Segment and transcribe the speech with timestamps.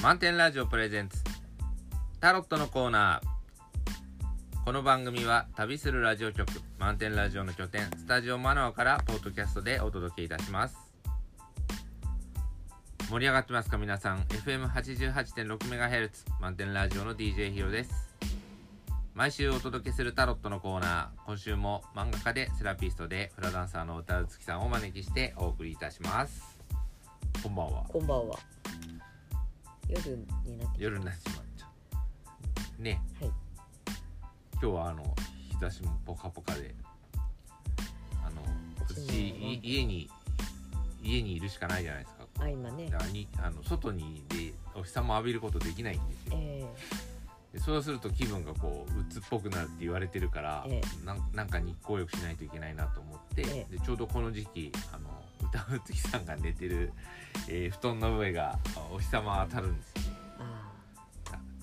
[0.00, 1.18] 満点ラジオプレゼンツ。
[2.20, 4.64] タロットのコーナー。
[4.64, 10.76] この番組は旅するラジオ局満点ラジオの拠点スタジオマナーからポッドキャストでお届けいたします。
[13.10, 16.10] 盛り上がってますか皆さん？FM88.6MHz
[16.40, 17.90] 満点ラジオの DJ ヒロです。
[19.14, 21.26] 毎週お届けするタロットのコーナー。
[21.26, 26.40] 今週も漫画家でセラピストでフラダンサーの歌うつきさんをお招きしてお送りいたします。
[27.42, 27.84] こんばんは。
[27.88, 28.38] こんばんは。
[29.88, 31.66] 夜になって夜になってしまっちゃ
[32.78, 32.82] う。
[32.82, 33.00] ね。
[33.20, 33.32] はい。
[34.60, 35.14] 今日はあの
[35.50, 36.74] 日差しもポカポカで
[38.24, 38.42] あの
[38.86, 40.10] 私家に
[41.02, 42.26] 家にいるしかないじゃないですか。
[42.40, 42.90] あ、今ね。
[42.90, 42.98] だ。
[42.98, 46.32] からにあの外にでお日様浴びることできないんですよ。
[46.36, 46.66] え
[47.52, 53.66] でそうすると気分がこう鬱っぽくなるって言われてるから、えなんなんか日光浴しないといけないなと思って、え。
[53.70, 55.07] でちょうどこの時期あの
[55.52, 56.92] 歌うつきさんが寝てる、
[57.48, 58.58] えー布団の上が
[58.92, 60.02] お日様当たるんですよ。
[60.02, 60.08] ね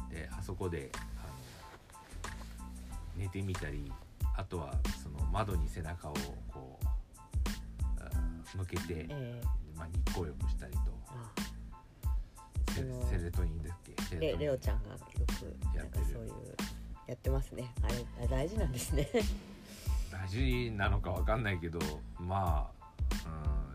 [0.10, 1.04] であそこであの
[3.18, 3.92] 寝てみたり
[4.36, 6.14] あとはその窓に背中を
[6.52, 6.86] こう
[8.00, 8.10] あ
[8.56, 9.42] 向けてー、、え。
[9.78, 10.80] まあ、日光浴したりと。
[12.72, 12.82] セ
[13.18, 13.78] セレトニンだっ
[14.10, 14.18] け？
[14.20, 14.98] レレオちゃんがよ
[15.40, 16.32] くなんかそういう
[17.08, 17.74] やってますね。
[17.84, 17.88] あ
[18.22, 19.08] れ大事なんですね。
[20.12, 21.80] 大事なのかわかんないけど
[22.20, 22.70] ま
[23.24, 23.30] あ、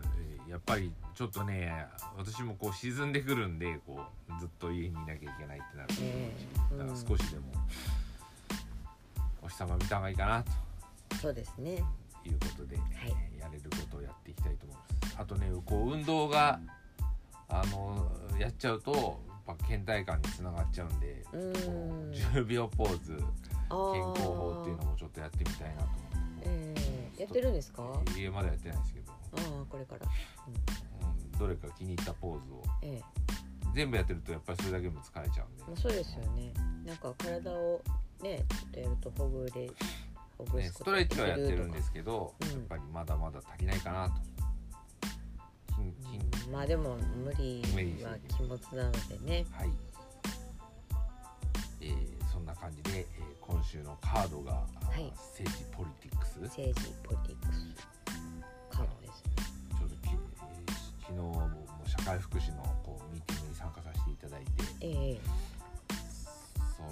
[0.51, 1.85] やっぱりちょっとね
[2.17, 6.31] 私もこう沈んでくるんでこうずっと家にいなきゃいけないってなると、え
[6.73, 6.77] え。
[6.77, 7.45] だからうん少しでも
[9.41, 10.51] お日様見た方がいいかなと。
[11.21, 11.71] そうですね。
[12.25, 12.79] いうことで、い。
[13.05, 15.15] えーやれることをやっていきたいと思います。
[15.17, 16.59] あとねこう運動が
[17.49, 18.91] あのやっちゃうと
[19.47, 21.53] やっぱ倦怠感につながっちゃうんでうーん。
[21.53, 23.25] こう10秒ポーズ健
[24.09, 26.17] 康法っていうのもちょっとやってみたいなと思って。
[26.43, 27.83] えー、やってるんですか？
[27.83, 29.00] あ家までやってないですけど、
[29.33, 30.07] あー、これから。
[30.47, 32.63] うん、どれか気に入ったポーズを。
[32.81, 33.03] ええ。
[33.73, 36.53] 全部やってるとやっぱりそれだけでも疲れちゃうんで、まあそうですよね。
[36.85, 37.81] なんか体を
[38.21, 39.71] ねちょっとやるとほぐれ
[40.37, 44.15] ほぐね、すことストレッチはやってるんですけど、うんやっぱりまだまだ足りないかなと。
[45.75, 46.51] 筋筋うん。
[46.51, 47.61] まあでも無理
[48.03, 49.45] は気持ちなのでね。
[49.51, 49.69] はい、
[51.79, 53.05] えーそんな感じで、えー
[53.39, 55.11] 今週のカードが、あい。
[55.33, 56.39] 政治ポリティクス。
[56.39, 57.75] ち政治ポリティクス
[61.11, 64.49] 昨日も社会福祉のこうミーティングに参加させていただいて
[64.79, 65.19] ええ。
[66.77, 66.89] その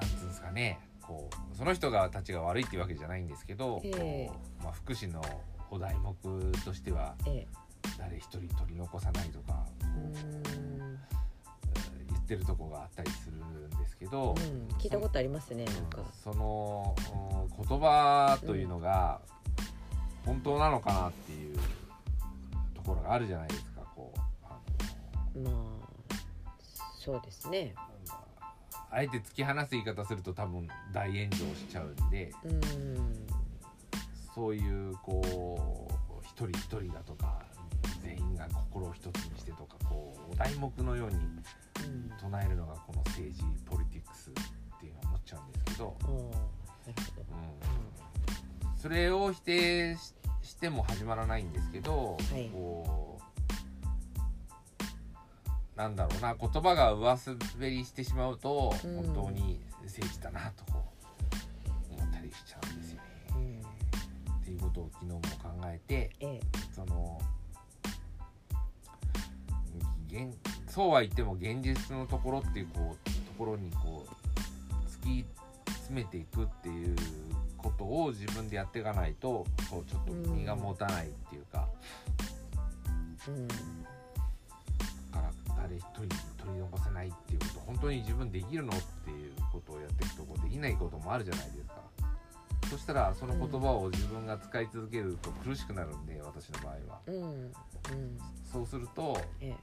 [0.00, 4.28] なんつうんですかねこうその人がたちが悪いっていうわけじゃないんですけど、ええ。
[4.28, 5.20] こうまあ、福祉の
[5.70, 6.14] お題目
[6.64, 7.46] としてはええ。
[7.98, 9.66] 誰一人取り残さないとか
[12.08, 15.98] 言ってるとこがあったりするんですけど、うん聞いたことありますねなんか。
[16.22, 16.94] その
[17.48, 19.20] うん言葉というのが
[20.24, 21.58] 本当なのかなっていう
[22.82, 24.58] ところがあるじゃないですかこうあ
[25.38, 25.52] まあ
[26.98, 27.74] そうですね。
[28.08, 28.14] の
[28.90, 33.26] あえて突き放す言い方すると多分大炎上しちゃうんでうーん
[34.34, 35.94] そういうこう
[36.24, 37.40] 一人一人だとか
[38.02, 41.42] 全員が心を一つにしてとかこうお題目のようにうん
[42.20, 44.32] 唱えるのがこの政治ポリティクスっ
[44.80, 45.96] ていうのを思っちゃうんですけど。
[46.08, 46.12] う
[48.68, 52.50] ん、それを否定ししても始まらないんですけど、はい。
[52.52, 53.22] こう
[55.78, 59.14] なんだろうな言葉が上滑りしてしまうと、うん。
[59.14, 60.84] 本当に政治だなとこ
[61.90, 63.02] う思ったりしちゃうんですよね。
[63.30, 64.34] うん。
[64.40, 66.40] っていうことを昨日も考えてええ。
[66.74, 67.20] その
[70.08, 70.36] 現
[70.68, 75.24] そうは言っても現実のところっていうこうところにこう突き
[75.66, 76.96] 詰めていくっていう
[77.62, 81.68] ことを自分でやっていかないとこうちょっと身が持たないっていうか、
[83.28, 83.48] うん。
[83.48, 83.60] だか
[85.14, 85.30] ら
[85.62, 86.10] 誰一人取
[86.52, 87.60] り残せないっていうこと。
[87.66, 91.82] 本当に自分できるのっていうことをやっていくとこうできないこともあるじゃないですか。
[92.70, 97.00] そしたらその言葉を自分が使い続けると苦しくなるんで私の場合は。
[97.06, 97.14] うん。
[97.14, 97.52] うん。
[98.50, 99.54] そうするとえ。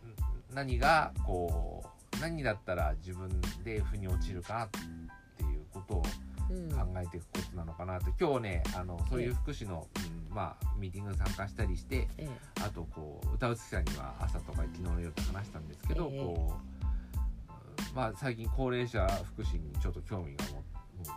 [0.53, 3.29] 何がこう何だったら自分
[3.63, 6.03] で腑に落ちるかっていうことを
[6.49, 8.11] 考えていくことなのかなと。
[8.19, 9.87] 今日ねあのそういう福祉の、
[10.29, 12.29] うんまあ、ミーティングに参加したりしてええ。
[12.63, 16.19] あとこう歌うつきさんには朝とか昨日の夜と話したんですけど、ええ。
[16.19, 20.63] こう、うんまあ、最近高齢者福祉にちょっと興味がも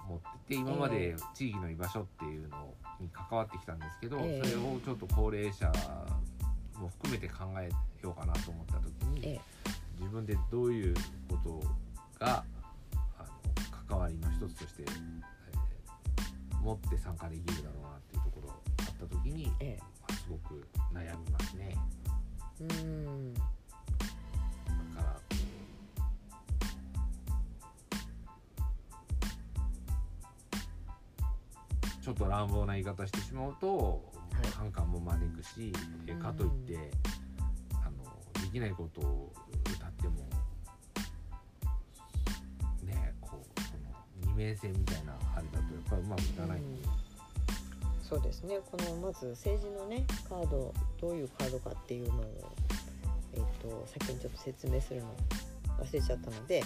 [0.08, 4.48] 持ってて今まで地域の居場所っていうのに関わってきたんですけど、ええ。
[4.48, 5.70] それをちょっと高齢者
[6.78, 7.68] も含めて考え
[8.02, 9.40] ようかなと思った時に、え。
[9.98, 10.94] 自分でどういう
[11.28, 12.44] ことが
[13.92, 21.76] 関わりの一つとして、えー、持って参加できるだろうなっていうところがあった時に、ええ、まあ、すごく悩みますね。
[22.60, 25.20] うんだから
[32.00, 34.02] ちょっと乱暴な言い方してしまうと、
[34.32, 35.70] はい、反感も招くし、
[36.06, 36.90] えかといって
[37.84, 39.32] あのできないことを
[39.76, 39.91] 歌っ
[44.32, 46.58] 二面性みたいなあれだとやっぱりうまくいかない。
[46.58, 46.64] うん。
[48.02, 48.58] そうですね。
[48.70, 52.24] このまず政治のねカードどういうカードかっていうのを、
[53.34, 55.14] えー、と先にちょっと説明するの
[55.78, 56.62] 忘れちゃったので、え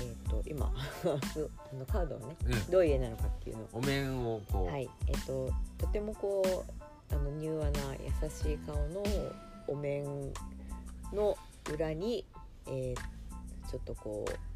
[0.00, 2.70] ー、と今 あのカードをねうん。
[2.70, 3.68] どういう絵なのかっていうのを。
[3.72, 4.88] お面をこう、はい。
[5.06, 6.64] えっ、ととてもこ
[7.10, 9.02] うあの柔和な優しい顔の
[9.68, 10.04] お面
[11.12, 11.36] の
[11.72, 12.24] 裏に、
[12.66, 13.12] えー
[13.72, 14.51] ちょっとこう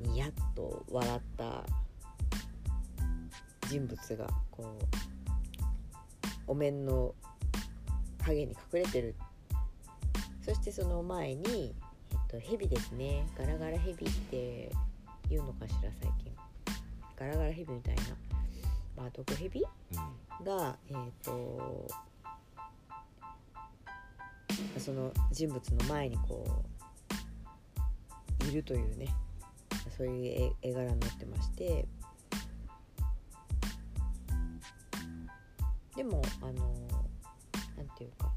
[0.00, 1.64] ニヤッと笑った
[3.68, 4.84] 人物がこう
[6.46, 7.14] お面の
[8.24, 9.14] 影に隠れてる。
[10.42, 11.74] そしてその前に、
[12.12, 13.26] えっと、蛇ですね。
[13.36, 14.70] ガラガラ蛇って
[15.28, 16.32] 言うのかしら最近。
[17.16, 18.02] ガラガラ蛇みたいな、
[18.96, 19.60] まあ、毒蛇？
[19.60, 19.64] う
[20.42, 20.44] ん。
[20.44, 21.88] が、えー、と
[24.78, 26.44] その人物の前にこ
[28.44, 29.08] ういるというね
[29.96, 31.86] そういう絵絵柄になってまして。
[35.96, 36.52] でもあの
[37.76, 38.30] なんていうか。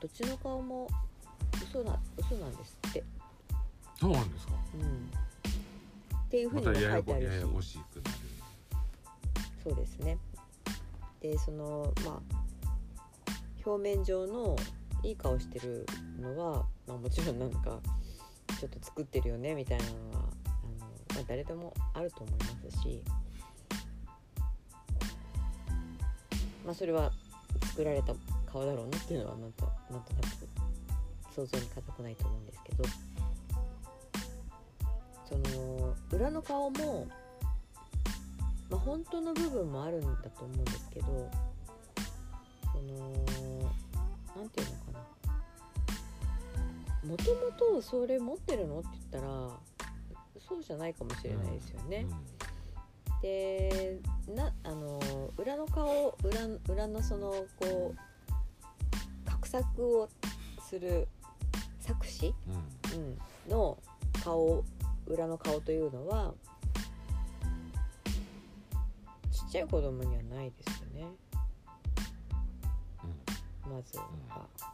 [0.00, 0.86] どっちの顔も
[1.62, 3.02] 嘘な嘘なんですって、
[3.98, 4.52] そうなんですか？
[4.74, 5.10] うん、
[6.18, 8.16] っていうふうまにも書いてあるしややこしくなる。
[9.62, 10.18] そうですね。
[11.22, 12.34] でそのまあ
[13.64, 14.54] 表面上の
[15.02, 15.86] いい顔してる
[16.20, 17.80] のは、まあ、もちろんなんか
[18.58, 20.20] ちょっと作ってるよねみたいなのはあの、
[21.14, 23.02] まあ、誰でもあると思いますし、
[26.64, 27.10] まあ、それは
[27.70, 28.14] 作られた
[28.50, 30.48] 顔だろうなっていうのはなんとなんとなく
[31.34, 32.84] 想像に難くないと思うんですけど。
[35.26, 37.08] その裏の顔も
[38.70, 41.30] まあ、本当の部分もあるんだと思うんですけど。
[42.72, 43.72] その
[44.36, 45.13] なんていうのかな。
[47.04, 48.80] もともとそれ持ってるの？
[48.80, 49.26] って言ったら
[50.48, 52.06] そうじゃないかもしれないですよね。
[53.22, 55.00] でなあの
[55.38, 57.96] 裏の顔裏裏のそのこう
[59.24, 60.08] 画策を
[60.68, 61.08] する
[61.80, 62.34] 作詞、
[62.94, 63.00] うん。
[63.00, 63.06] うん。
[63.06, 63.18] うん、
[63.50, 63.78] の
[64.22, 64.64] 顔
[65.06, 66.34] 裏の顔というのは
[69.30, 71.06] ちっちゃい子供にはないですよね。
[73.62, 74.73] まずは。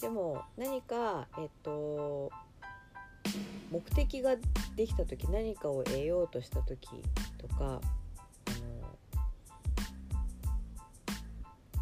[0.00, 2.30] でも何かえっと
[3.70, 4.36] 目的が
[4.74, 6.88] できた時何かを得ようとした時
[7.38, 7.80] とか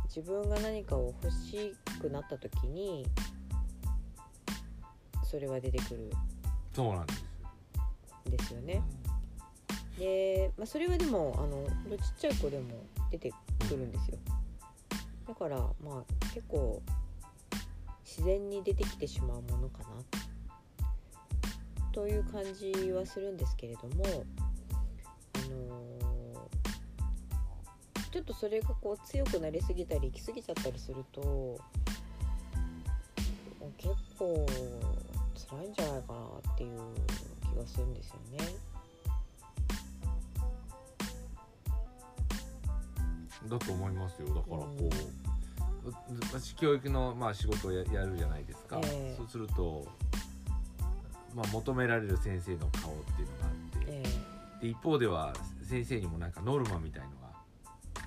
[0.04, 3.06] 自分が何かを欲しくなった時に
[5.22, 6.10] それは出てくる
[6.74, 7.28] そうなんです
[8.30, 8.82] ですよね。
[9.98, 11.64] で、まあ、それはでもあの
[11.96, 12.64] ちっちゃい子でも
[13.10, 13.32] 出て
[13.68, 14.18] くるんですよ。
[15.26, 16.82] だからまあ結構
[18.18, 19.86] 自然に出てきてしまうものかな。
[21.92, 24.04] という感じはするんですけれども、
[25.34, 25.98] あのー
[28.10, 31.60] ちょっとそれがこう強くなりすぎたり行き過ぎちゃったりすると
[33.76, 34.46] 結構
[35.50, 36.80] 辛いんじゃないかなっていう
[37.52, 38.38] 気がするんですよね。
[43.48, 44.28] だと思いますよ。
[44.28, 45.27] だからこう、
[46.32, 49.14] 私教育の、まあ、仕事をややるじゃないですか、ええ。
[49.16, 49.86] そうすると、
[51.34, 54.02] まあ、求められる先生の顔っていうのがあって、え
[54.62, 55.32] で一方では
[55.62, 57.02] 先生にもなんかノルマみたい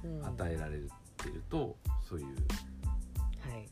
[0.04, 1.75] のが与えられてると、
[2.08, 2.28] そういう。
[2.28, 2.32] は
[3.58, 3.68] い。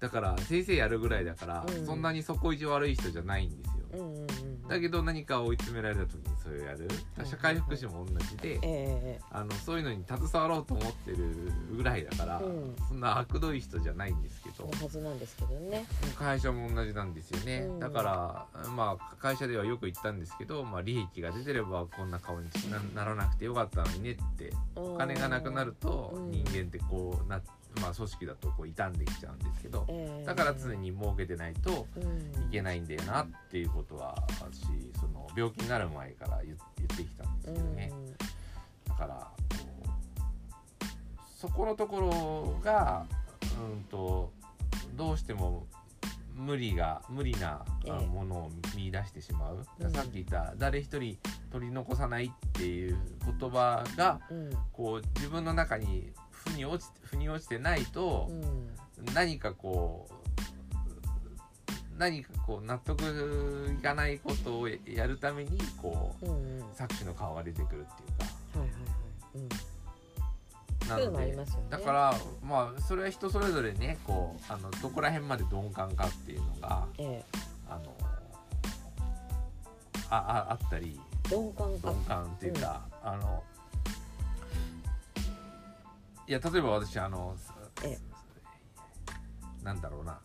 [0.00, 1.86] だから先生やるぐらいだから、うん。
[1.86, 3.77] そんなに底意地悪い人じゃないんですよ、うんうんうん
[4.68, 6.88] だけど何か追い詰められた時にそれをやる。
[7.16, 12.76] はい社会福祉も同じで、えあのそういうのに携わろうと思ってるぐらいだから、うん。
[12.88, 14.66] そんな悪どい人じゃないんですけど。
[14.66, 15.84] はずなんですけどね。
[16.16, 17.80] 会社も同じなんですよね、うん。
[17.80, 26.30] だからまあ会社ではよく言ったんですけど、まあ、利益が出てればこんな顔になならなくてよかったのにねっておお金がなくなるとうん。
[26.30, 27.40] 人間ってこうな、
[27.80, 30.24] まあ、組織だとこう傷んできちゃうんですけどええ。
[30.24, 32.44] だから常に儲けてないとうん。
[32.48, 34.62] いけないんだよなっていうことは私
[34.98, 37.92] その病気になる前から言言ってきたんですけどね、
[38.88, 39.30] だから
[41.36, 43.06] そこのところが
[43.60, 44.32] うんと
[44.94, 45.66] どうしても
[46.34, 47.64] 無理が無理な
[48.12, 49.90] ものを見出してしまう、うん。
[49.92, 51.18] さっき言った「誰一人
[51.50, 54.20] 取り残さない」っていう言葉が
[54.72, 56.10] こう自分の中に
[56.48, 58.74] 腑に落ち腑に落ちてないとう、ん。
[59.14, 60.12] 何かこう
[61.98, 63.02] 何かこう納得
[63.78, 66.64] いかないことをやるためにこううんうん。
[66.74, 68.24] 作詞の顔が出てくるっていうか、
[70.86, 71.66] そういうのもありますよね。
[71.70, 77.24] だからまあそれは人それぞれねこうあのどこら辺まで鈍感かっていうのがえ
[77.68, 77.94] あの
[80.10, 80.98] あああったり
[81.30, 81.90] え鈍感か。
[81.90, 83.42] 鈍感っていうか、あの
[86.28, 87.34] いや例えば私あの、
[87.82, 87.96] え
[89.64, 90.18] なんだろうな、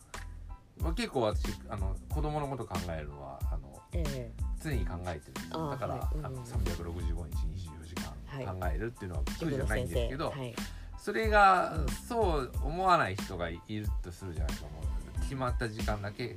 [0.78, 4.30] まあ、結構私あの子供のこと考えるのはあのええ。
[4.62, 5.50] 常に考えてる。
[5.50, 6.16] だから、はい。
[6.18, 6.26] うん。
[6.26, 7.94] あの365日24時
[8.26, 8.46] はい。
[8.46, 10.54] 間考えるっていうのは苦塾のじゃないんですけど、はい。
[10.98, 11.74] それが
[12.08, 14.68] そう思わない人がいるとするじゃないですか。
[14.68, 14.82] も
[15.16, 16.36] う決まった時間だけ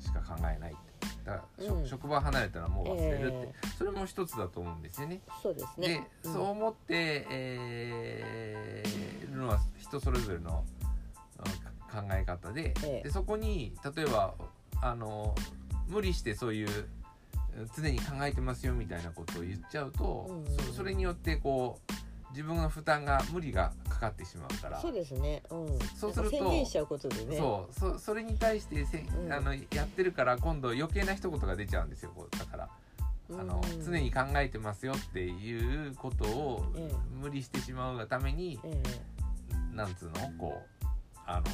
[0.00, 0.76] しか考えない
[1.26, 5.20] だから、うん職場離れたらもう忘れるって、えそれも一つだと思うんですよね。
[5.42, 10.64] そうですでね、そう思って、えーるのは人それぞれの
[11.38, 13.02] あ考え方で,、ええ。
[13.02, 14.34] でそこに例えば
[14.80, 15.34] あの
[15.88, 16.68] 無理してそういう
[17.76, 20.56] 常に考えてますよみたいなことを言っちゃうと、うん。
[20.66, 21.92] そそれによってこう
[22.36, 24.78] 自分の負担が無理がかかってしまうから。
[24.78, 27.38] そうですね、うん、そうすると宣言しちゃうことでね。
[27.38, 29.32] そうそそれに対してせ、うん。
[29.32, 32.12] あのやってるから今度余計な一言が出ちゃうんですよ。
[32.14, 32.68] こうだから。
[33.28, 38.82] あのうん常に考えてますよっていうことをえ無理してしまうがために、え
[39.72, 40.30] なんつうの？
[40.38, 40.86] こう
[41.26, 41.46] あの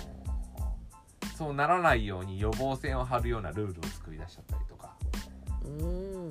[1.38, 4.96] そうならないように予防線を張るようなルールを作り出しちゃったりとか。
[5.64, 5.86] えう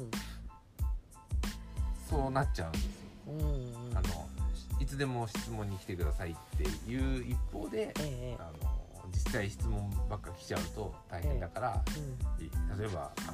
[0.06, 0.12] ん。
[2.08, 2.92] そうなっちゃうんですよ。
[3.28, 4.31] うんあのい
[4.92, 8.38] つでも質問に来てくださいっていう一方でええ。
[8.40, 8.82] あの
[9.14, 11.84] 実際質問ばっか来ちゃうと大変だから、
[12.40, 13.32] い例えばあ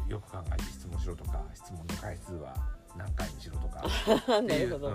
[0.00, 2.56] のよく考えて質問しろとか質問の回数は
[2.96, 3.84] 何回にしろとか
[4.28, 4.94] うん、 っていう、うん、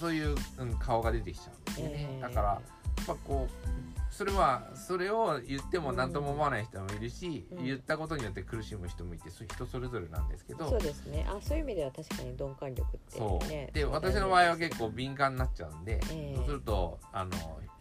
[0.00, 2.20] そういう、うん、顔が出てきちゃうんですよね、ええ。
[2.22, 2.60] だからや
[3.02, 7.64] っぱこうそれはそれを言っても何とも思わない人もいるし、うん。
[7.64, 10.68] 言ったことによって苦しむ人もいて人それぞれなんですけど。
[10.68, 11.24] そうですね。
[11.28, 13.46] あそういう意味では確かに鈍感力ってそう。
[13.46, 16.34] ねで私の場合は結構敏感になっちゃうんで、ええ。
[16.34, 17.30] そうするとあの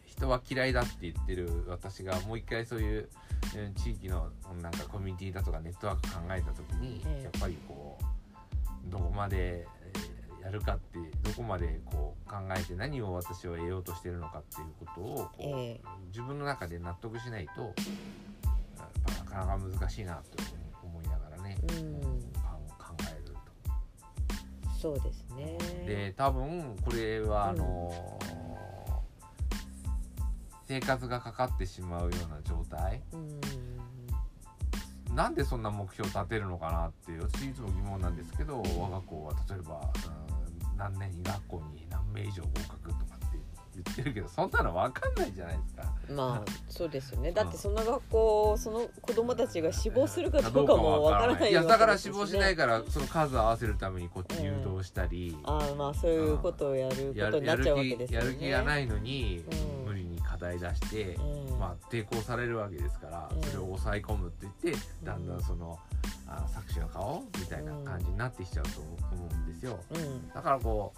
[0.05, 3.09] 人は嫌いだって言ってる私がもう一回そういう、
[3.55, 4.29] うん地域の
[4.61, 7.23] なんかコミュニティだとかネットワーク考えた時に、ええ。
[7.23, 9.76] やっぱりこうどこまでえー
[10.41, 15.81] やるかってどこまでこう考えて何を私は得ようとしてるのかっていうことをええ。
[16.07, 17.73] 自分の中で納得しないと
[19.07, 20.43] なかなか難しいなと
[20.83, 22.01] 思いながらね、うん。
[22.77, 24.79] 考えると。
[24.79, 25.57] そうですね。
[25.85, 28.19] で多分これはあの
[30.67, 33.01] 生活がかかってしまうような状態。
[33.13, 33.39] うん
[35.17, 40.26] なんでそんな目標を立てるのかなっていう私いつも疑問なんですけど我が校は例えば、うん、
[40.77, 43.39] 何年学校に何名以上合格とかって
[43.75, 45.83] 言ってるけどそんなの分かんないじゃないですか。
[46.13, 47.31] まあ そうですよね。
[47.31, 58.25] だってその学校その子供たちが死亡するかどうかもわからないいやだから死亡しないからその数を合わせるためにこっち誘導したり、ああまあそういうことをやるやことになっちゃうわけですよね。
[58.27, 59.85] やる気がないのに、うん。
[59.87, 63.43] 無理に課題出して、うんまあ、抵抗されるわけですから、うん。
[63.43, 65.79] それを抑え込むって言ってだんだんその、
[66.27, 69.79] あの作詞の顔みたいな感じになってきちゃうと思うんですよ。
[69.91, 70.29] うん。
[70.29, 70.93] だからこ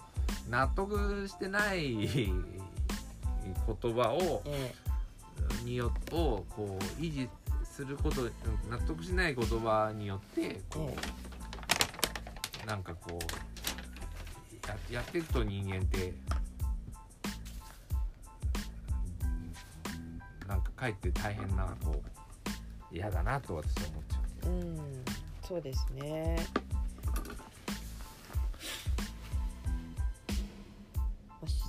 [0.46, 4.74] う納得してない 言葉をえ
[5.64, 7.28] によをこう維持
[7.64, 8.32] することうん
[8.70, 10.94] 納得しない言葉によってこ
[12.64, 16.12] う、なんかこうややっていくと人間って
[20.50, 24.80] なんかかえって大変なこう嫌だなと私は思っちゃえうん
[25.46, 26.36] そうですね。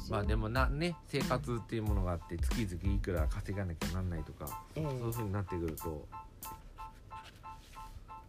[0.09, 5.83] うまあでもなね生活っていうものがあって月々いくら稼がなきゃなんないとか、ええそういうふうになってくると。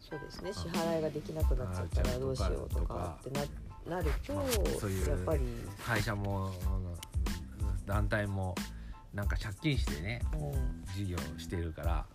[0.00, 0.52] そうですね。
[0.52, 3.30] 支払いができなくなっちゃったらどうしようとかって
[3.86, 4.44] ななると、まあ
[4.78, 5.40] そういうやっぱり、
[5.82, 6.52] 会社もうん
[7.86, 8.54] 団体も
[9.14, 10.22] なんか借金してね
[10.96, 12.06] 事業してるから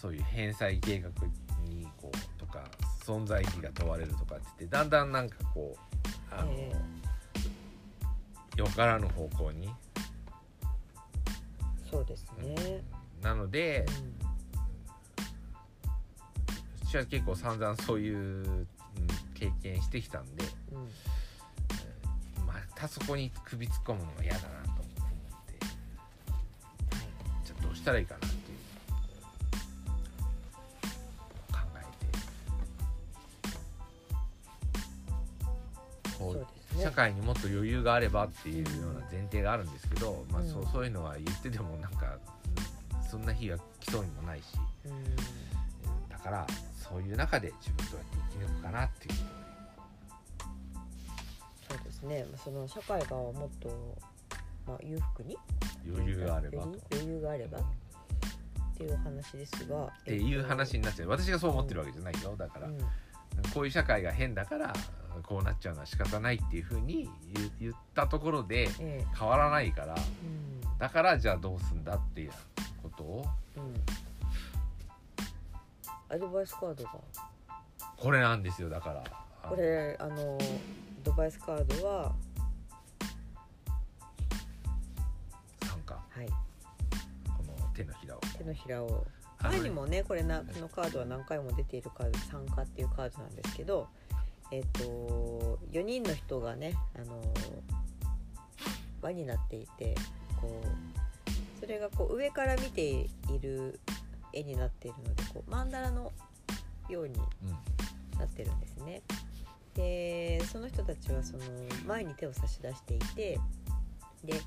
[0.00, 1.08] そういう返済計画
[1.64, 2.64] にこうとか
[3.04, 6.72] 存在意義が問われるとかって言ってだんだんなんかこうあの、え
[8.56, 9.68] よからぬ方向に、
[11.90, 12.82] そうですね、
[13.22, 14.16] なのでうん。
[16.86, 18.68] 私は結構散々そういう、うん
[19.38, 22.46] 経験してきたんでうん。
[22.46, 24.75] またそこに首突っ込むのが嫌だな
[27.86, 28.58] したらいいかなっていう。
[31.52, 31.80] 考え
[36.10, 42.18] てこそう社会にもっと余裕があればっていうような前提があるんですけど、まあ、そううんそういうのは言っててもなんか
[43.02, 44.44] うんそんな日が来そうにもないし
[46.10, 46.44] だから
[46.76, 49.14] そういう中で自分どうやって生き抜くかなっていう
[51.68, 52.26] そうですね。
[52.32, 53.96] まあその社会がもっと、
[54.66, 55.36] まあ、裕福に
[55.88, 56.78] 余裕があればと。
[56.92, 57.58] 余裕があれば。
[57.58, 57.62] っ
[58.76, 59.84] ていうお話ですが。
[59.84, 61.08] っっていう話になっちゃう。
[61.08, 62.36] 私がそう思ってるわけじゃないよ。
[62.36, 62.78] だから、うん。
[63.54, 64.72] こういう社会が変だから
[65.22, 69.04] こうなっちゃうのは仕方ないっていうふうに言言ったところでええ。
[69.18, 70.78] 変わらないからうん。
[70.78, 72.30] だからじゃあどうすんだっていう
[72.82, 73.24] ことを。
[73.56, 73.74] うん。
[76.08, 76.90] アドバイスカードが。
[77.96, 79.04] これなんですよだから。
[79.48, 82.14] これあのアドバイスカードは
[87.76, 88.20] 手のひらを。
[88.38, 89.06] 手のひらを。
[89.42, 93.86] 前にもねこれなこのカードは何回も出ているカード参加っていうカードなんですけど
[94.50, 97.22] えっ、と4人の人がねあの
[99.02, 99.94] 輪になっていて
[100.40, 103.08] こうそれがこう上から見てい
[103.42, 103.78] る
[104.32, 106.12] 絵になっているのでこう曼荼羅の
[106.88, 107.76] ようにうん。
[108.18, 109.02] なってるんですね。
[109.74, 111.42] でその人たちはその
[111.86, 113.38] 前に手を差し出していて
[114.24, 114.40] で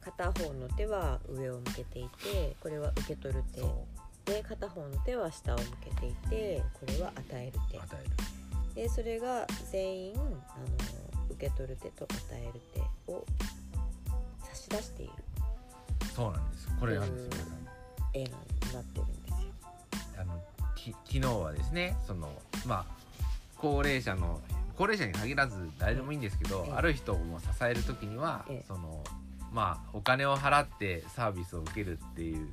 [0.00, 3.60] 片方の手は上を向けていてこれは受け取る手。
[3.60, 3.86] そ
[4.24, 7.76] で片方の手は下を向けていてこれは与える手。
[7.76, 8.10] う与える。
[8.74, 10.30] でそれが全員あの
[11.30, 12.60] 受け取る手と与える
[13.06, 13.26] 手を
[14.42, 15.12] 差し出している。
[16.14, 16.68] そうなんです。
[16.78, 17.30] これなんですよ
[18.14, 19.36] 絵になってるんですよ。
[20.18, 20.40] あの
[20.76, 22.32] き昨日はですねその
[22.66, 23.00] まあ
[23.56, 24.40] 高齢者の
[24.76, 26.72] 高齢者に限らず誰でもいいんですけど、ええ。
[26.72, 28.64] ある人を支える時には、ええ。
[28.66, 29.02] その
[29.52, 32.48] まあお金を払ってサービスを受けるっていう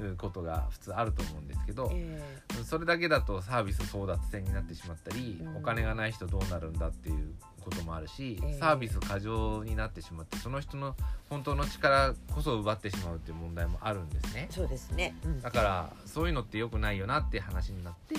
[0.00, 2.20] うんことが普通あると思うんですけど、え
[2.64, 5.56] それだけだとサービス争奪戦になってしまったり、うん。
[5.56, 8.54] お金がない人どうなるんだっていうこともあるし、ええ。
[8.54, 10.96] サービス過剰になってしまってその人の
[11.28, 14.48] 本当の力こそ奪ってしまうっていう問題もあるんですね。
[14.50, 14.54] ー。
[14.54, 15.14] そうですね。
[15.24, 15.40] うん。
[15.42, 18.14] だからそういうのって良くないよなって話になって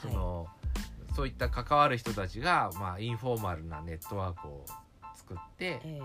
[0.00, 0.48] その、
[1.14, 4.64] そういった関わる人たちが、まあ、インフォーマルなネットワークを
[5.14, 6.00] 作って、え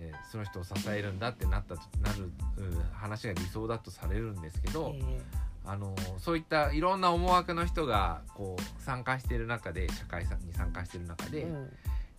[0.00, 5.20] えーその人を支えるんだってなったとなるうん話が理想だとされるんですけーど、え
[5.64, 11.70] あのそういったいろんな思惑の人がこう参加している中で社会に参加している中で、ーうん。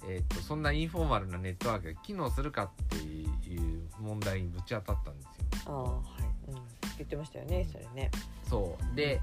[0.08, 5.68] えー、とそんなインフォーマルなネットワークが機能するかっていう問題にぶち当たったんですよ。
[5.68, 6.56] ああはい、うん、
[6.98, 8.10] 言ってましたよねそれね。
[8.50, 8.96] そう。
[8.96, 9.22] で、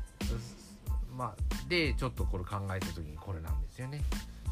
[1.17, 4.03] まあ、でちょっとこれ考えた時にこれなんですよね。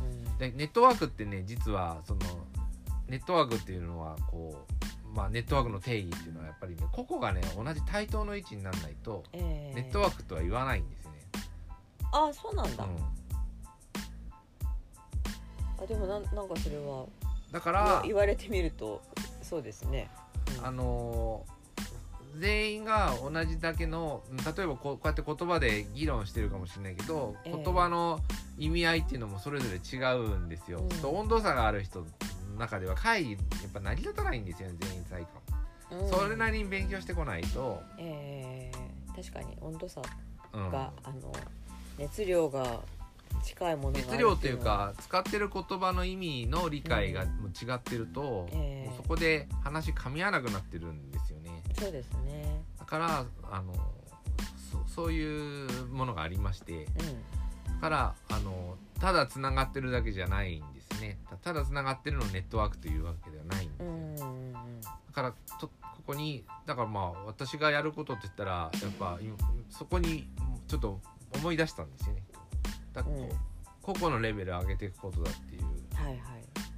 [0.01, 0.39] うん。
[0.39, 2.21] でネットワークってね実はその
[3.09, 4.67] ネットワークっていうのはこ
[5.15, 11.19] う、まあ、ネットワークの定義っていうのはやっぱりね個々がね同じ対等の位置にならないとえーネットワークとは言わないんですよね。
[12.13, 12.91] あそうなんだ、うん
[15.79, 17.05] あでもなんなんかそれは
[17.53, 19.03] だから言われてみると
[19.43, 20.11] そうですね。
[20.59, 21.57] うんあのー
[22.39, 24.23] 全員が同じだけの
[24.57, 28.21] 例えばこうこうやって言葉で議論してるかもしれないけど、ええ言葉の
[28.59, 30.81] 意味合いっていうのもそれぞれ違うんですよ。
[30.81, 32.07] うんと温度差がある人の
[32.57, 35.29] 中では会議やっぱ成り立たないんですよね全員最後、
[35.93, 36.11] うん。
[36.11, 40.03] それなりに勉強してこないと、えー確かに温度差
[40.53, 40.71] うん。
[40.71, 41.33] が、あの
[41.99, 42.81] 熱量が
[43.43, 51.63] 近いもの熱量っていうか使ってる言葉の意味の理解がもう違ってると、ええもうそこで話噛み合わなくなってるんですよね。
[51.79, 52.63] そうですね。
[52.79, 53.73] だからあの
[54.87, 56.85] そそういうものがありまして。
[56.85, 56.89] う
[57.77, 64.17] だからあのただつながってるだけじゃないんですねたただつながってるのをネットワークというわけではないんですよ、んうん。
[64.17, 65.73] うんうんだからとこ
[66.09, 69.37] こにだからまあ私がやることって言ったらやっぱ今
[69.71, 70.29] そこに
[70.69, 71.01] ちょっと
[71.35, 72.23] 思い出したんですよね。
[72.93, 73.31] だからこううん。
[73.83, 75.63] 個々のレベルを上げていくことだっていう。
[75.95, 76.19] はい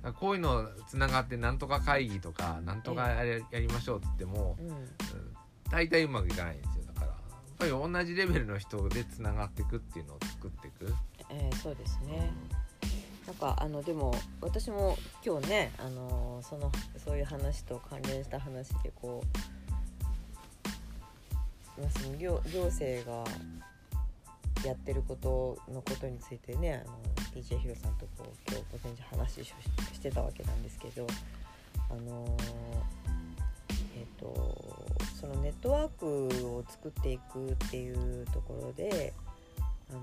[0.03, 0.13] はい。
[0.15, 4.69] こういうのつながってなんとか会議とかなんとかやりやりましょうって言っても、うん。
[4.69, 4.89] うん
[5.71, 6.85] 大体うまくいかないんですよ。
[6.87, 7.17] だからやっ
[7.59, 10.95] ぱり同じレベルの人でつながっていくっていうのを作っていく、
[11.29, 12.33] えーそうですね。
[13.29, 19.23] なんかあのでも私も今日ねあのそのそういう話と関連した話でこ
[21.77, 23.23] う、まあ、その行行政が
[24.65, 26.99] やってることのことについてねあの
[27.35, 29.55] DJ ヒロさんとこう今日午前中話し
[29.93, 31.07] してたわけなんですけど
[31.91, 32.35] あの
[33.95, 34.57] えっ、と
[35.21, 39.13] そのネットワークを作っていくっていうところで
[39.91, 40.01] あの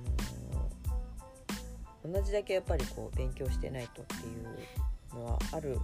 [2.05, 5.79] 同じだけやっぱりこう勉強してないとっていうのはある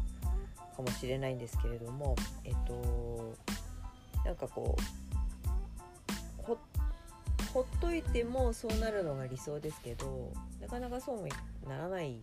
[0.76, 3.36] かもしれないんですけれどもえっと
[4.26, 4.78] なんかこ
[6.40, 6.58] うほ
[7.54, 11.28] ほっといてもそうなるのが理想ですけどなかなかそうも
[11.68, 12.22] ならない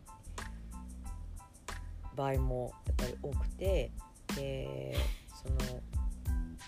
[2.17, 3.91] 場合もやっぱり多くて
[4.37, 4.97] で
[5.43, 5.81] その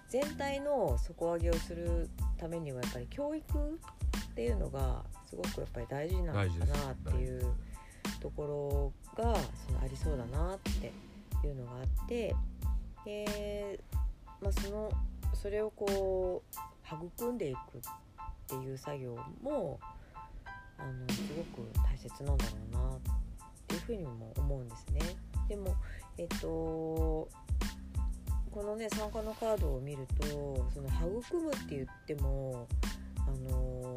[0.08, 3.78] 全体の底上げをするためにはやっぱり教育
[4.30, 6.44] っていうのがすごくやっぱり大事なのかな
[6.92, 7.54] っていう
[8.20, 9.34] ところが
[9.66, 10.92] そのありそうだなって
[11.46, 12.34] いうのがあって
[13.04, 13.78] で、
[14.40, 14.90] まあ、その
[15.34, 17.60] それをこう育んでいくっ
[18.48, 19.78] ていう作業も
[20.76, 23.00] あのすごく大切なんだろうなっ
[23.68, 25.00] ていうふうにも思うんですね。
[25.48, 25.76] でも
[26.18, 27.28] えっと
[28.50, 32.66] このね参加のカードを見るとその育むって言っても
[33.18, 33.89] あの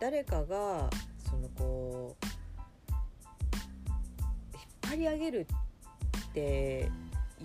[0.00, 0.88] 誰かが
[1.28, 2.26] そのこう
[4.54, 5.46] 引っ張り上げる
[6.30, 6.90] って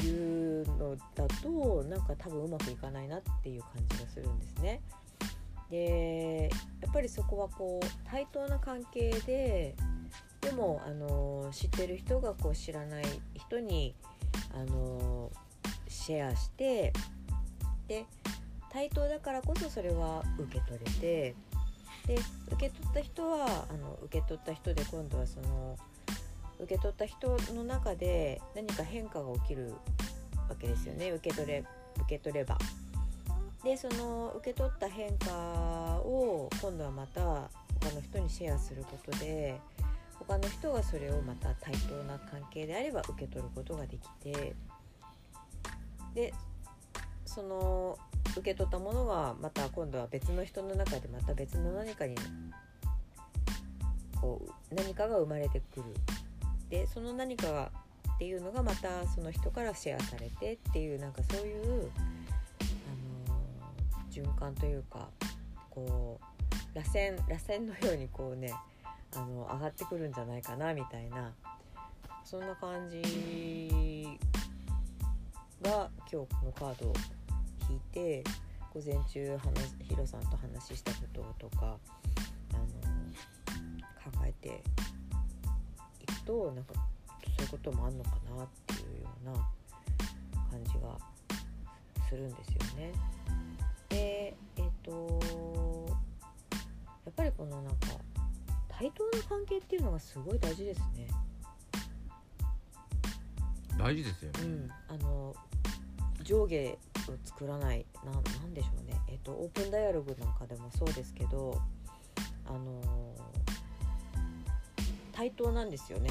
[0.03, 4.81] いうのだとなんか多分うまくいかないなっていう感じがするんですね。
[5.69, 6.49] で
[6.81, 9.75] やっぱりそこはこう対等な関係で
[10.41, 13.95] でもあの知ってる人がこう知らない人に
[14.53, 15.31] あの
[15.87, 16.93] シェアして
[17.87, 18.05] で
[18.69, 21.35] 対等だからこそそれは受け取れて
[22.07, 22.15] で
[22.51, 25.77] 受け取った人はあの受け取った人で今度はその
[26.59, 29.73] 受け取った人の中で何か変化が起きる
[30.49, 31.63] わけですよね受け取れ
[31.97, 32.57] 受け取れば。
[33.63, 35.31] でその受け取った変化
[36.03, 39.57] を今度はまた他の人にシェアすることで
[40.19, 44.53] 他の人がそれをまた対等な関係であれば受け取ることができて
[46.13, 46.33] で
[47.25, 47.97] その
[48.33, 52.15] 受け取ったものがまた今度は別の人の中でまた別の何かに
[54.19, 54.41] こ
[54.71, 55.83] う何かが生まれてくる。
[56.69, 57.71] でその何かが
[58.15, 61.93] っていうのがまたその人からシェアされてっていうなんかそういう、あのー
[64.13, 65.07] 循環というか
[65.71, 68.53] こう螺旋螺旋のようにこうね
[69.15, 71.33] あの上がってくるんじゃないかなみたいな
[72.23, 74.07] そんな感じ
[75.63, 76.93] が今日このカード
[77.69, 78.23] を引いて
[78.73, 81.77] 午前中話ヒロさんと話したこととか
[82.53, 82.63] あの
[84.11, 84.63] 考えて
[86.01, 86.79] いくとなんかそ
[87.39, 89.33] ういうこともあんのかなっていうような
[90.51, 90.97] 感じが
[92.09, 92.91] するんですよね。
[93.89, 95.19] でえっ、と
[97.05, 97.87] やっぱりこのなんか
[98.67, 101.07] 対等な関係っていうのがすごい大事ですね。
[103.77, 105.35] 大事ですよねうん、あの
[106.23, 106.77] 上下
[107.11, 111.59] を作らないななんでしょうね、えっと、オープンダイアログなんかでもそうですけど
[112.45, 112.81] あの
[115.11, 116.09] 対等なんですよね。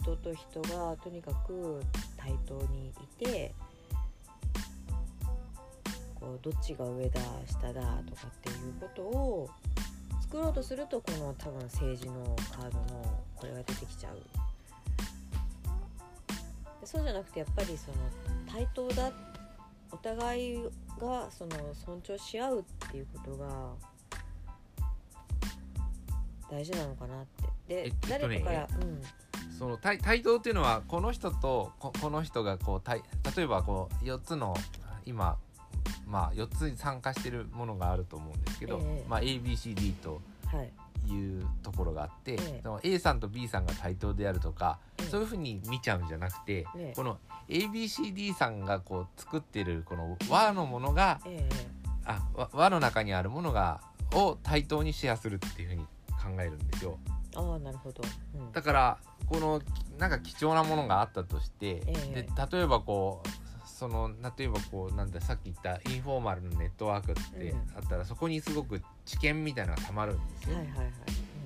[0.00, 1.82] 人と人がとにかく
[2.16, 3.52] 対等にいて
[6.14, 9.50] こうどっちが上だ下だとかっていうことを
[10.22, 14.18] 作ろうとするとこの多分政治のカードのこれが出てきちゃう。
[16.84, 17.96] そうじゃなくてやっぱりその
[18.50, 19.12] 対等だ
[19.90, 20.62] お互い
[21.00, 23.72] がその尊重し合うっていうことが
[26.50, 27.26] 大事なのかなっ
[27.66, 27.74] て。
[27.74, 28.18] で、えっとね。
[28.20, 28.68] 誰かから、
[29.58, 33.02] その対対等っていうのはこの人とここの人がこう対
[33.36, 34.54] 例えばこう4つの
[35.04, 35.36] 今
[36.06, 39.08] まあ4つに参加してるものがあると思うんですけど、ええ。
[39.08, 40.20] まあ、ABCD と
[40.52, 40.70] うんはい
[41.08, 42.60] いうところがあって、ええ。
[42.62, 45.06] その A さんと B さんが対等であるとか、ええ。
[45.08, 46.92] そういうふうに見ちゃうんじゃなくて、ええ。
[46.94, 47.18] この
[47.48, 53.80] ABCD さんがこう作ってるこの和のものがええあ和和の中にあるものが
[54.14, 56.98] を対等にシェアするっていうふうに考えるんですよ。
[57.34, 58.02] ああなるほど、
[58.34, 59.60] うん、だからこの
[59.98, 62.22] なんか貴重なものがあったとして、ええ。
[62.22, 63.28] で例えばこう
[63.78, 67.58] その例えばこうなんださっき言ったインフォーマルのネットワークってうん。
[67.76, 70.56] あったら、そこにすごく知見みたいなのがたまるんですよ。
[70.56, 70.86] はいはいはい、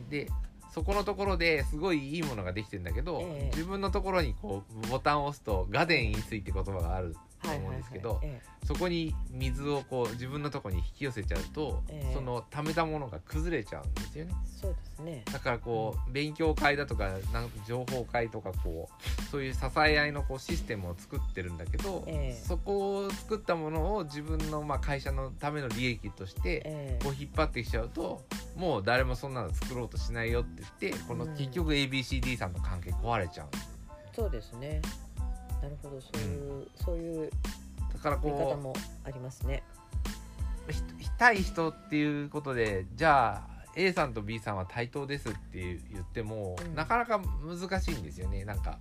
[0.04, 0.30] うん、で
[0.72, 3.56] そこのところですごいいいものができてるんだけど、ええ。
[3.56, 8.20] 自分のところにこうボタンを押すと「ガデン飲水」って言葉があるとはい思うんですけど、
[8.64, 12.14] そこに水をこう自分のところに引き寄せちゃうと、ええ。
[12.14, 14.32] その溜めたものが崩れちゃうんですよね。
[14.32, 15.22] えそうですね。
[15.32, 22.44] だからこう勉強会だとかなん情報会とかこうそういう支え合いのこうシステムを作ってるんだけど、ええ。
[22.46, 27.04] そこを作ったものを自分のまあ会社のための利益としてええ。
[27.04, 28.22] こう引っ張ってきちゃうと
[28.56, 31.36] もう誰もそんなの作ろうとしないよって言ってこのうん。
[31.36, 33.48] 結局 ABCD さんの関係壊れちゃう
[34.14, 34.82] そうですね
[35.62, 36.00] なるほど。
[36.00, 37.30] そういう、そういう
[37.92, 39.62] だから見方こもありますね。
[41.18, 46.74] 対人っていうことでじゃあ A さんと B さんは対等ですって言っても、うん。
[46.74, 48.44] なかなか難しいんですよね。
[48.44, 48.78] なんか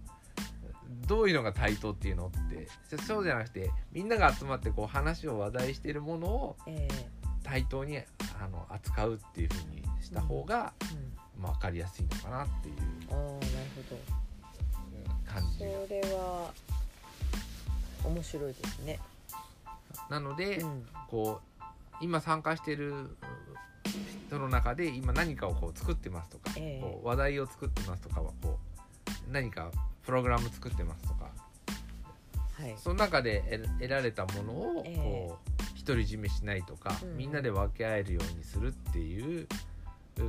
[1.08, 2.68] どういうのが対等っていうのって。
[2.98, 7.22] そうじゃなくてみんなが集まってこう話を話題してるものをええ。
[7.44, 11.42] 対等にあの扱うっていうふうにした方が、うん。
[11.42, 12.76] まあ、分かりやすいのかなっていう。
[13.12, 13.38] ああなる
[13.90, 14.21] ほど
[15.32, 15.64] 感じ。
[15.64, 16.54] がそれは
[18.04, 19.00] 面白いですね。
[20.10, 21.64] なので、うん、こう
[22.02, 23.16] 今参加してる
[24.28, 26.82] 人の中で今何かをこう作ってますとか、ええ。
[26.82, 28.60] こう話題を作ってますとかはこ
[29.30, 29.72] う何か
[30.04, 31.30] プログラム作ってますとか。
[32.54, 32.76] はい。
[32.78, 34.98] その中で得得られたものをええ。
[34.98, 35.52] こう
[35.84, 37.18] 独り占めしないとか、うん。
[37.18, 39.48] みんなで分け合えるようにするっていう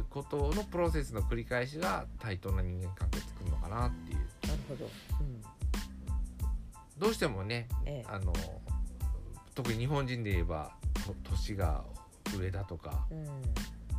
[0.08, 4.21] ことのプロセスの繰り返しが対等な人間関係作るのかなっていう
[4.72, 5.42] ほど、うん。
[6.98, 8.08] どうしてもねええ。
[8.08, 8.32] あの
[9.54, 10.72] 特に日本人で言えば
[11.06, 11.84] と年が
[12.38, 13.28] 上だとかうん。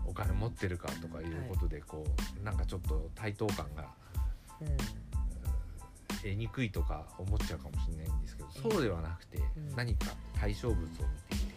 [0.06, 2.06] お金持ってるかとかいうことでこ
[2.42, 3.88] う、なんかちょっと対等感が
[4.62, 4.78] うん。
[6.22, 8.62] 得にくいとか思っちゃうかもしれないんですけど、ええ。
[8.72, 9.44] そうではなくて、ん。
[9.76, 10.08] 何か
[10.40, 11.04] 対象物を見て
[11.36, 11.54] いて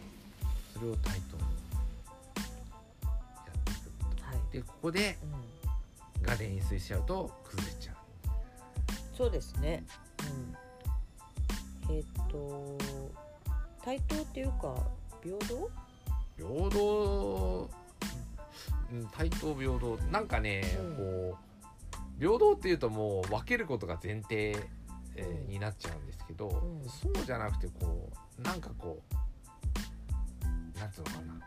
[0.73, 1.47] それを対等にや
[3.51, 4.25] っていくと。
[4.25, 5.17] はい、でここで
[6.17, 7.96] うん、が電水しちゃうと崩れちゃう
[9.17, 9.83] そうですね、
[11.89, 12.77] うん、えっ、と
[13.83, 14.75] 対等っていうか
[15.23, 15.69] 平等？
[16.37, 17.69] 平等？
[18.91, 19.07] うん。
[19.11, 19.97] 対等平等。
[20.11, 20.95] なんかね、うん。
[20.95, 21.37] こ
[22.19, 24.55] う平等っていうともう分けることが前提、
[25.15, 25.47] えーうん。
[25.47, 26.51] になっちゃうんですけど、ん。
[26.87, 29.01] そうじゃなくてこうなんかこ
[30.75, 31.39] うなんつうのかな。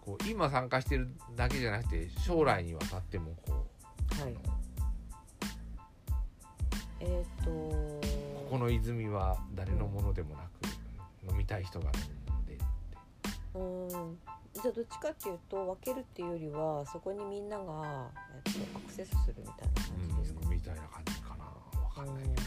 [0.00, 3.68] こう今参加してるだけじゃなくて将来にわたってもこ
[4.18, 4.34] う、はい。
[4.34, 4.60] あの
[7.00, 8.00] えっ、とこ
[8.50, 12.58] この泉は誰のものでもなく、飲みたい人が飲むもので
[13.54, 14.18] うん。
[14.52, 18.08] じゃあどっちかっていうと分けるっていうよりはそこにみんなが、
[18.44, 21.44] えっと、アクセスするみたいな感じですか、うん、みたいな感じかな。
[21.80, 22.24] わかんない。
[22.24, 22.40] けど。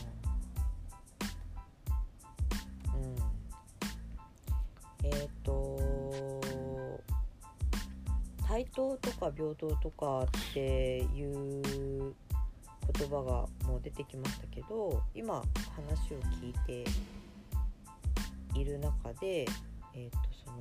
[5.03, 6.23] えっ、と
[8.47, 12.13] 対等とか平等とかっていう
[12.91, 16.83] 言葉がもう出てきましたけど今話を聞いて
[18.59, 19.45] いる中で
[19.95, 20.57] えっ、とその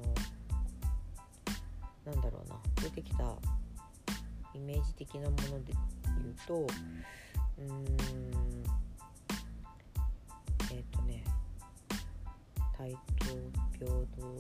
[2.05, 3.25] なんだろうな出てきた
[4.55, 7.87] イメージ的なもので言うとうーん
[10.71, 11.25] えっ、とね
[12.77, 12.99] 対等
[13.79, 14.31] 平等う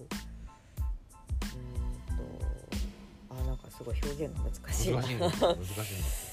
[1.56, 1.66] ん
[2.16, 2.22] と
[3.30, 4.98] あなんかすごい表現が難しいな。
[4.98, 6.31] 難しい難しい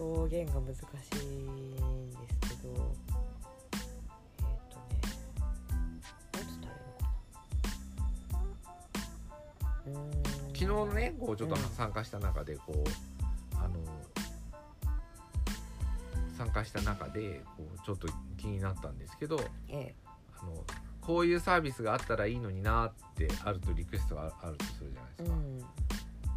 [0.00, 2.68] 表現が難しいんですけど
[4.42, 5.00] えっ、とね
[5.72, 6.72] 何つったらいいのか
[9.84, 9.86] な？
[9.86, 11.62] うーん昨日のねこうちょっとうん。
[11.62, 12.84] 参加した中でこう、
[13.56, 13.74] あの
[16.36, 18.08] 参加した中でこうちょっと
[18.38, 19.94] 気になったんですけどえ
[20.38, 20.64] あの
[21.00, 25.36] こういうサービスがあったらいいのになってあるとリクエストがあるとするじゃないですか。
[25.36, 25.89] えうん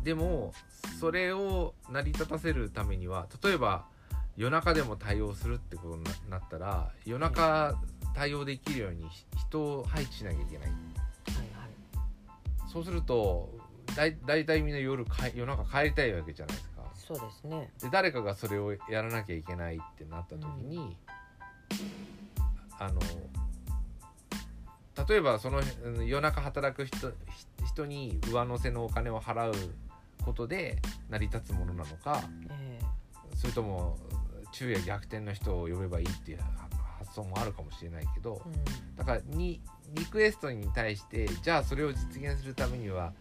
[0.03, 0.53] でも
[0.99, 3.85] それを成り立たせるためには例えば
[4.35, 7.75] 夜中でも対応するってことにななったら夜中
[8.15, 10.67] 対応できるようにひ人を配置しなきゃいけない。
[10.67, 12.71] はいはい。
[12.71, 13.49] そうすると
[13.95, 16.81] だい大体みんな夜か夜中帰りたいわけじゃないですか。
[16.95, 17.71] そうですね。
[17.81, 20.95] で誰かがそれをやらなきゃいけないってなった時に、
[22.79, 23.01] あの
[25.07, 27.13] 例えばそのうん夜中働く人ひ
[27.67, 29.53] 人に上乗せのお金を払う
[30.23, 32.79] ことで成り立つものなのかえ
[33.35, 33.97] それとも
[34.51, 36.45] 昼夜逆転の人を呼べばいいっていうは
[36.99, 38.51] 発想もあるかもしれないけどえう
[38.93, 38.95] ん。
[38.95, 39.61] だからに
[39.93, 43.13] リクエストに対してじゃあそれを実現するためには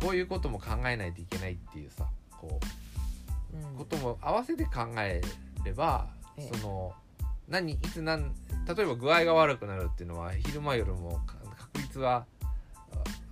[0.00, 2.60] こういうことも考えないといけないっていうさこ
[3.52, 3.76] ううん。
[3.76, 5.22] ことも合わせて考え
[5.64, 6.56] れば、ええ。
[6.58, 6.92] その
[7.48, 8.34] 何いつ何
[8.66, 12.35] 例えば具合が悪くなるっていうのは昼間夜もか確率はあ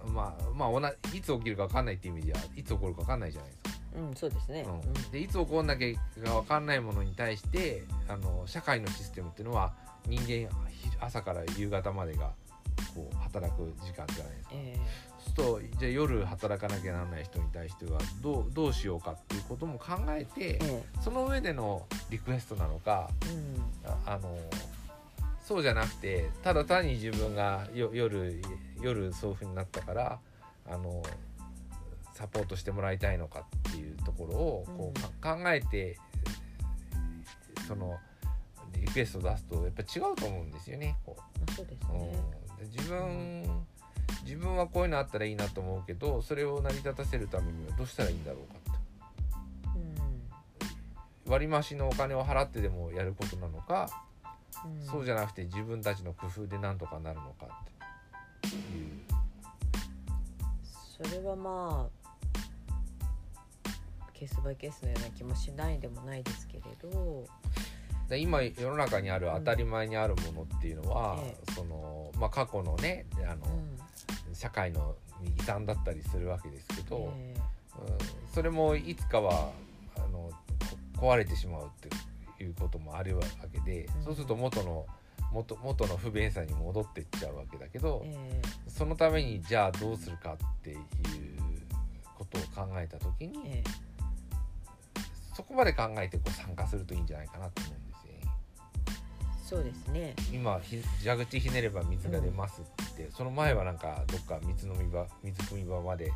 [0.07, 3.71] まあまあ同じいつ起きるか分かんないっていう意味ではいつ起こるか分かんないじゃないですか。
[3.97, 4.67] うんそうですね。
[4.67, 5.11] うん。
[5.11, 9.73] でいつ起こんなきゃが分かんないものに対してあの社会のシステムっていうのは
[10.07, 10.27] 人間
[10.71, 12.33] ひ朝から夕方までが
[12.95, 14.51] こう働く時間じゃないですか。
[14.53, 14.79] え
[15.37, 20.85] そうするとじゃあ夜働かなきゃならない人に対してはどうどうしようかっていうことも考えてええ。
[21.01, 23.91] その上でのリクエストなのかえうん。
[23.91, 24.37] ああの
[25.45, 28.41] そうじゃなくてただ単に自分がよ夜
[28.81, 30.19] 夜そういう風になったから
[30.67, 31.03] あの
[32.15, 35.99] サポートしてもらいたいのかっていうところをこうか、考えて
[37.69, 37.99] その
[38.75, 40.97] リクエスト出すとやっぱ違うと思うんですよね。
[41.05, 41.21] こう。
[41.21, 42.69] まあそうですうん。
[42.71, 43.67] 自分
[44.25, 49.79] 自分はこういうのあったらいいなと思うけどそれを成り立たせるためにはどうしたらいいんだろうかって。
[51.27, 51.31] うん。
[51.31, 53.91] 割増のお金を払ってでもやることなのか、
[54.65, 54.87] うん。
[54.87, 59.05] そうじゃなくて自分たちの工夫でなんとかなるのかっていう。
[60.97, 62.05] それはまあ
[64.13, 67.25] ケースバイケースのような気もしないでもないですけれど。
[68.09, 73.79] で今世の中にある当たり前にあるものっていうのは、えそのまあ、過去のねあの、うん
[74.35, 74.97] 社会の
[75.39, 77.35] 遺産だったりするわけですけど、え。
[77.79, 79.51] うん、それもいつかは
[79.97, 80.31] あの
[80.97, 81.95] こ壊れてしまうっていう
[82.53, 84.05] こともあるわけで、うん。
[84.05, 84.87] そうすると元の
[85.33, 90.79] 元元の不便さに戻っていっちゃうわけだけど、えそのためにじゃあどうするかっていう
[92.17, 93.85] ことを考えた時に、ええ。
[95.35, 98.31] そこまで考えてこう参加するといいんじゃないかなと思うんですよ。
[99.45, 100.15] そうですね。
[100.33, 106.13] 今ひ蛇口ひねれば水が出ますって言って、その前はなんかどっか水飲み場水汲み場まで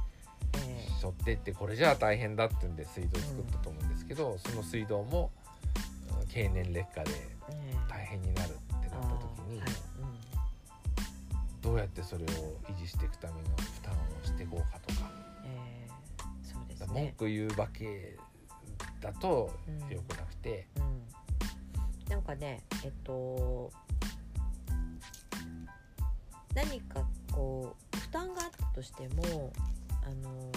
[0.54, 5.37] えしょってってこれじゃあ大変だってんで水道作ったと思うんですけど、その水道もうん
[6.28, 7.10] 経年劣化で
[7.88, 9.62] 大変になるってなった時に、
[11.60, 15.10] どうやってそれを維持していくための負担をしていこうかとか。
[15.12, 15.90] うんええ
[16.42, 18.16] そうです文ね句言うばけ
[19.00, 19.88] だとうん。
[19.88, 21.02] 良くなくて、うん。
[22.08, 23.70] なんかねえっと
[26.54, 29.52] 何かこう負担があったとしても
[30.02, 30.50] あの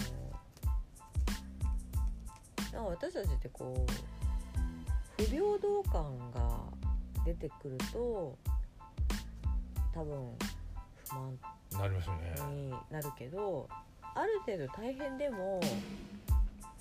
[2.89, 4.20] 私たちってこう
[5.21, 6.59] 不平等感が
[7.23, 8.35] 出てくると
[9.93, 10.35] 多分
[11.05, 11.37] 不満
[11.79, 12.55] なりますよね。
[12.55, 13.69] になるけど
[14.15, 15.61] ある程度大変でも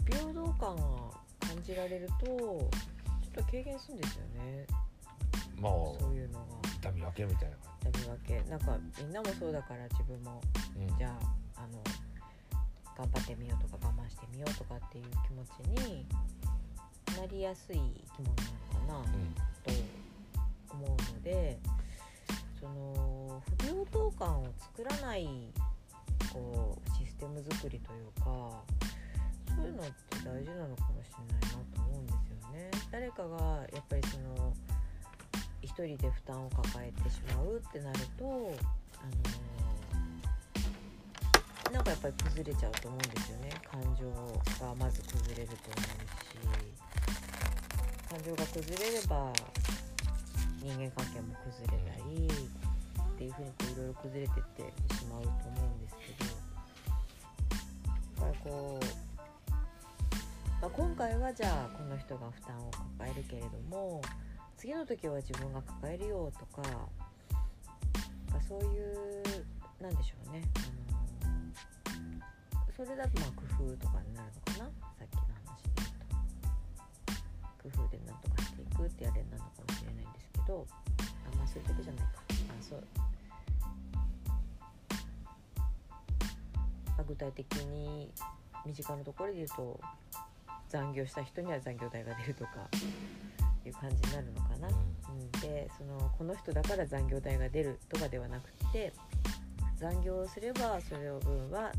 [0.06, 0.82] 平等感が
[1.40, 4.66] 感じられるとちょっと軽減するんですよね。
[5.60, 6.46] まあそういうのが。
[6.80, 8.50] 痛み分けみたいな感やり分け。
[8.50, 10.40] なんかみんなもそうだから自分も
[10.74, 10.96] じ、うん。
[10.96, 11.14] じゃ
[11.56, 11.84] ああの
[12.96, 15.44] 頑張ってみようとか我慢してみようとかっていう気持
[15.76, 16.06] ちに
[17.18, 18.42] なりやすい生き物な
[18.94, 19.34] のかな、うん。
[20.68, 21.58] と思うので
[22.58, 25.28] その不平等感を作らない
[26.32, 28.24] こうシステム作りというか
[29.48, 29.92] そういうのって
[30.24, 32.70] 大事なのかもしれないなと思うんですよね。
[32.90, 33.36] 誰かが
[33.72, 34.54] やっぱりその
[35.62, 39.04] 一人で負担を抱えてしまうってなるとあ
[41.68, 43.50] のなんかやっぱり崩れちゃうと思うんですよね。
[43.70, 44.10] 感情
[44.64, 45.80] がまず崩れると思う
[46.24, 46.89] し
[48.10, 49.32] 感情が崩れれば
[50.60, 56.50] 人間関係も崩れたりっていうふうにこういろいろ崩れてってしまうと思うんですけど。
[58.20, 58.84] やっぱりこう、
[60.60, 64.02] まあ、今回はじゃあこの人が負担を抱えるけれども
[64.58, 66.62] 次の時は自分が抱えるよとか
[68.30, 69.22] まそういう
[69.80, 70.42] なんでしょうね、
[71.86, 71.90] あ
[72.56, 74.64] のそれだとまあ工夫とかになるのかな
[74.98, 75.69] さっきの話
[77.62, 82.84] 工夫でなんとかしていくってあれなのかもしれないんですけどあまあそういうだけじゃないかあそう、
[86.86, 88.10] まあ、具体的に
[88.64, 89.80] 身近なところで言うと
[90.68, 92.50] 残業した人には残業代が出るとか
[93.66, 94.68] いう感じになるのかな。
[94.68, 98.92] うん、でそのこの人だから残業代が出るとかではなくて
[99.76, 101.72] 残業をすればそれの分は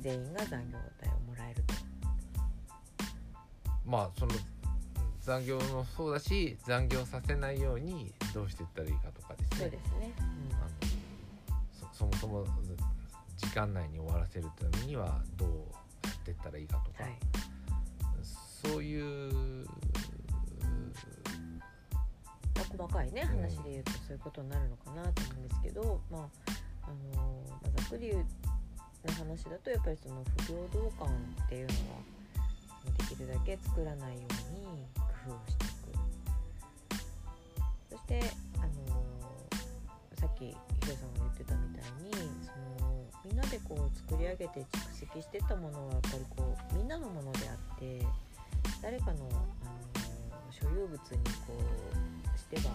[0.00, 1.74] 全員が残業代をもらえると。
[3.84, 4.32] まあその
[5.22, 10.12] 残業もそうだし残業させないようにどうしていったらいいかとかですねそうですね。
[10.18, 12.44] あのそそもそも
[13.36, 15.48] 時間内に終わらせるためにはどう
[16.04, 17.18] やっていったらいいかとか、うんはい。
[18.62, 19.64] そういう
[22.54, 26.22] まあ、細かいねうん話で言うとそういうことになるのかなと思うんですけど、まあ
[26.82, 28.26] あのまあ、ざっくり言う
[29.06, 31.08] な話だとやっぱりその不平等感
[31.46, 31.72] っていうのは
[32.98, 34.86] できるだけ作らないように
[35.24, 35.72] 工夫をしていく。
[37.90, 38.20] そして
[38.58, 38.70] あの
[40.18, 40.54] さっきヒ
[40.88, 42.12] ロさんが言ってたみたいに
[42.44, 48.04] そのみんなでこう作り上げて蓄積してったものはやっぱりこうみんなのものであって
[48.80, 49.22] 誰かのあの
[50.50, 50.98] 所有物に
[51.46, 51.54] こ
[52.34, 52.74] うしては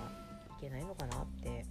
[0.58, 1.66] いけないのかなって。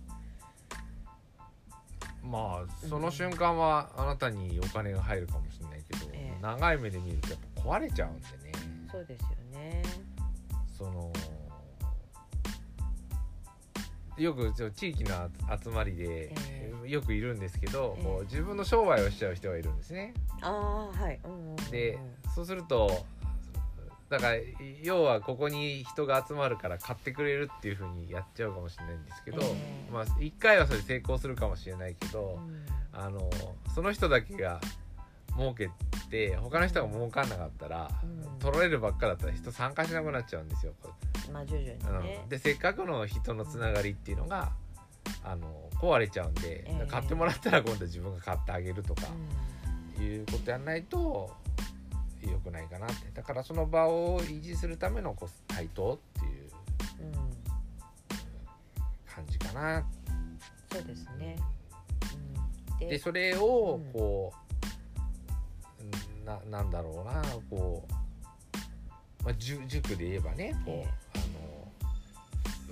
[2.22, 6.42] まあその瞬間はあなたにお金が入るかもしれないけど、ええ。
[6.42, 8.52] 長い目で見るとやっぱ壊れちゃうんでね。
[8.90, 9.82] そうですよね。
[10.76, 11.12] その
[14.18, 15.28] よく地域の
[15.62, 18.04] 集まりで、えよくいるんですけど、ええ。
[18.04, 20.14] こう自分の商売をしちゃう人がいるんですね。
[20.40, 21.20] ああはい。
[21.24, 21.98] うんうんで
[22.34, 23.04] そうすると
[24.10, 24.34] だから
[24.82, 29.44] 要はここに人が集まるから買ってくれるっていう風にやっちゃうかもしれないんですけど、え
[29.88, 29.92] え。
[29.92, 32.66] まあ1回はそれ成功するかもしれないけど、うん。
[32.92, 33.28] あの
[33.74, 34.60] その人だけが
[35.36, 35.70] 儲け
[36.10, 40.74] て他の人が儲かんなかったら、うん取られるばっかだったら人参加しなくなっちゃうんですよ。
[41.32, 42.28] まあ徐々にねうん、。
[42.28, 44.52] でせっかくの人のつながりっていうのが
[45.24, 49.02] あの壊れちゃうんで、ええ買ってもらったら今度自分が買ってあげるとか
[49.98, 51.34] ういうことやんないと
[52.22, 56.50] 良くないかなってだからその場を維持するためのこう対等っていう
[59.06, 59.84] 感じかな。
[60.72, 61.36] そうですね。
[62.80, 64.45] うんでそれをうんこう、
[66.26, 67.92] ななんだろうなこう
[69.24, 71.18] まあ、塾塾で言えばねこう、えあ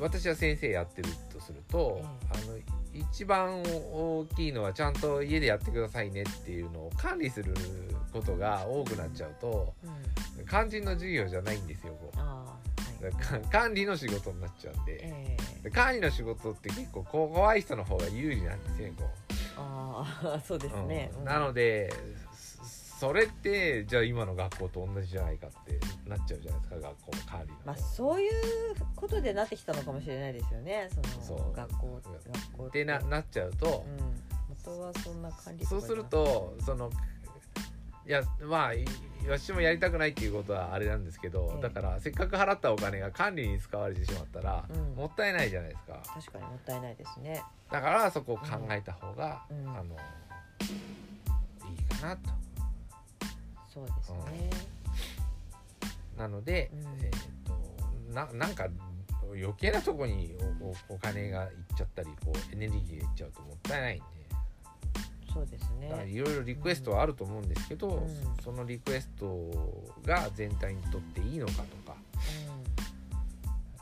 [0.01, 2.59] の私は先生やってるとすると、えあの
[2.95, 7.53] 一番大きいのはちゃんと家でやってくださいねっていうのを管理する
[8.13, 10.47] ことが多くなっちゃうとうん。
[10.47, 12.19] 肝心の授業じゃないんですよこう。
[12.19, 12.57] は
[13.39, 13.49] い。
[13.51, 15.01] 管理の仕事になっちゃうんで。
[15.03, 15.63] ええ。
[15.65, 19.11] で管理の仕事って結構怖い人の方が有利なんですよねこ
[19.57, 21.19] ああそうですう、ね、うん。
[21.21, 21.25] うん。
[21.25, 21.93] なので
[23.05, 25.79] そそれってじゃあ今の学校と同じじゃないかって
[26.09, 28.33] なっちゃうじゃないですか学校の管理のまあそういう
[28.97, 30.89] ことでなってきたのかもしれないですよね
[31.21, 34.25] その学校学校でななっちゃうと、うん。
[34.67, 36.91] 元はそんな管理そうするとその
[38.07, 38.85] いやまあい
[39.29, 41.63] 私もやりたくないっていうことはあれなんですけど、ええ。
[41.63, 44.95] だからせっかく払ったお金が管理に使われてしまったら、うん。
[44.97, 46.03] もったいないじゃないですか。
[46.15, 47.43] 確かにもったいないですね。
[47.71, 49.69] だからそこを考えた方が、うん。
[49.71, 49.97] あの
[51.71, 52.44] いいかなと
[53.75, 54.51] そうですね、
[56.17, 58.69] なので、うんえー、とななんか
[59.33, 60.37] 余計なとこに
[60.89, 64.05] お金がいっちゃったりこうエネルギーがいっちゃうともったいないんで。
[65.33, 66.09] そうですね。
[66.09, 68.43] いろいろリクエストはあると思うんですけど、うん。
[68.45, 69.51] そのリクエスト
[70.05, 71.61] が全体にとっていいのかと
[71.91, 71.97] か、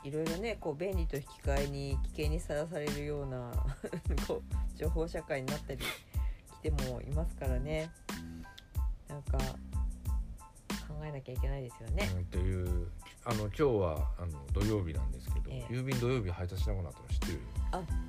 [0.03, 0.09] うん。
[0.09, 3.53] いろいろねこう便利と引き換えに危険にさらされるような
[4.27, 5.81] こう情報社会になったり
[6.63, 7.91] 来てもいますからね。
[9.09, 9.45] なんか考
[11.07, 12.09] えなきゃいけないですよね。
[12.17, 12.89] うんという
[13.25, 17.41] あの今日はあの土曜日なんですけど、ええ郵便土曜日配達しなくなったの知ってる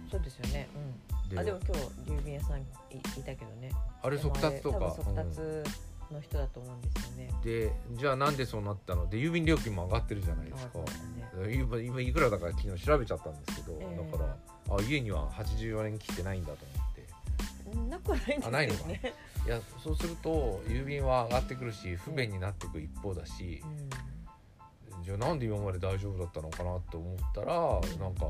[0.09, 0.67] そうですよね。
[0.75, 1.29] うん。
[1.29, 1.81] であでも今日
[2.11, 3.71] 郵便屋さんいいたけどね。
[4.01, 5.39] あれ速達とか速達
[6.11, 7.29] の人だと思うんですよね。
[7.31, 9.07] うんでじゃあなんでそうなったの？
[9.09, 10.85] で郵便料金も上がってるじゃないですかね。
[11.55, 17.05] 今今いくらだか昨日調べちゃったんですけど、ええだからあ家には84円切ってないんだと思って
[17.75, 19.13] うんなくはないんですけどあないのね。
[19.45, 23.61] いやそうすると郵便は上がってくるし不便になっていく一方だし、
[25.03, 27.55] じゃあなんで今まで大丈夫だったのかなって思ったら
[27.99, 28.25] なんか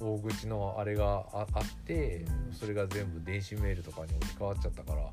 [0.00, 2.52] 大口のあれがああってうん。
[2.52, 5.12] それが全部電子メールとかに置き換わっちゃったからこ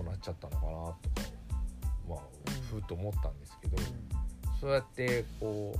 [0.00, 0.96] うなっちゃったのかなとか
[2.08, 2.62] まあうん。
[2.62, 4.60] ふうと思ったんですけどうん。
[4.60, 5.74] そうやってこ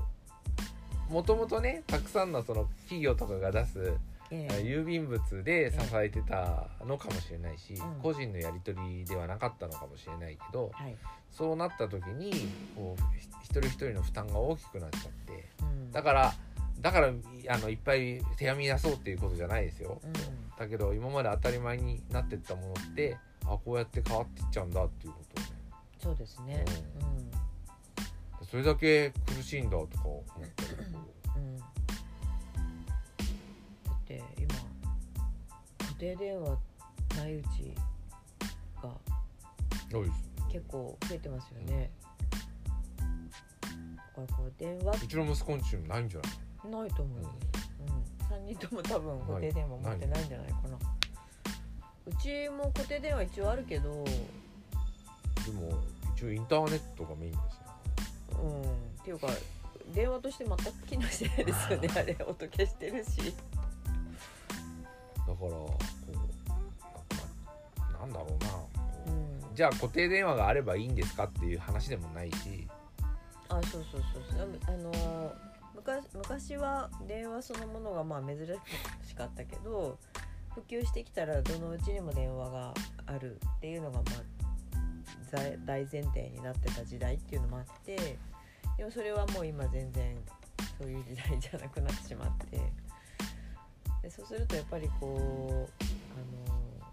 [1.09, 3.93] うもともとねたくさんのその企業とかが出す
[4.35, 4.55] ええ。
[4.62, 8.01] 郵便物で支えてたのかもしれないしうん。
[8.03, 10.97] 個人のやり取りではなかったのかもしれないけどはい。
[11.30, 12.32] そうなった時に
[12.76, 15.49] こうひ一人一人の負担が大きくなっちゃって。
[15.62, 15.93] うん。
[15.93, 16.35] だから
[16.80, 17.12] だからい
[17.49, 20.12] あのいっぱい手紙出そうっていうことじゃないですよ、うん。
[20.59, 25.51] だけど今まで当たり前になってったものってあこうやって変わっていっちゃうんだっていうことをね。
[25.99, 26.64] そうですね。
[28.51, 30.24] それだけ苦しいんだとか思っ
[30.55, 31.01] たりこ
[31.37, 31.43] うん。
[31.43, 31.62] うん。
[34.09, 34.55] だって今
[35.79, 36.59] 固定電話
[37.17, 37.75] ないうち
[38.83, 38.91] が
[40.53, 41.91] 結構増えてますよね。
[42.97, 43.03] だ
[44.13, 46.83] からこう電話うちの息子んちもないんじゃない？
[46.83, 47.19] ないと思う。
[47.19, 47.27] うん。
[48.29, 50.79] 三人とも多分固定電話持ってないんじゃないかな。
[52.07, 54.05] うちも固定電話一応あるけど、うん。
[54.05, 54.11] で
[55.53, 55.83] も
[56.15, 58.65] 一応インターネットがメインですよ
[59.01, 59.27] っていうか
[59.95, 61.89] 電話として全く機能してないですよね。
[61.97, 63.35] あれ音消してるし。
[65.51, 67.05] だからこ
[67.80, 68.51] うななんだろうな。
[69.55, 72.66] じゃあ固定電話があればいいんですかっていう話でもないし。
[73.49, 74.59] あそうそうそうそう。
[74.66, 78.38] あのー昔昔は電話そのものがまあ珍
[79.07, 79.99] しかったけど
[80.55, 82.72] 普及してきたらどのうちにも電話が
[83.07, 84.34] あるっていうのがまあ
[85.30, 88.16] 在大前提になってた時代っていうのもあって
[88.78, 90.16] でもそれはもう今全然
[90.78, 92.59] そういう時代じゃなくなってしまって
[94.05, 96.87] でそうするとやっぱりこうあの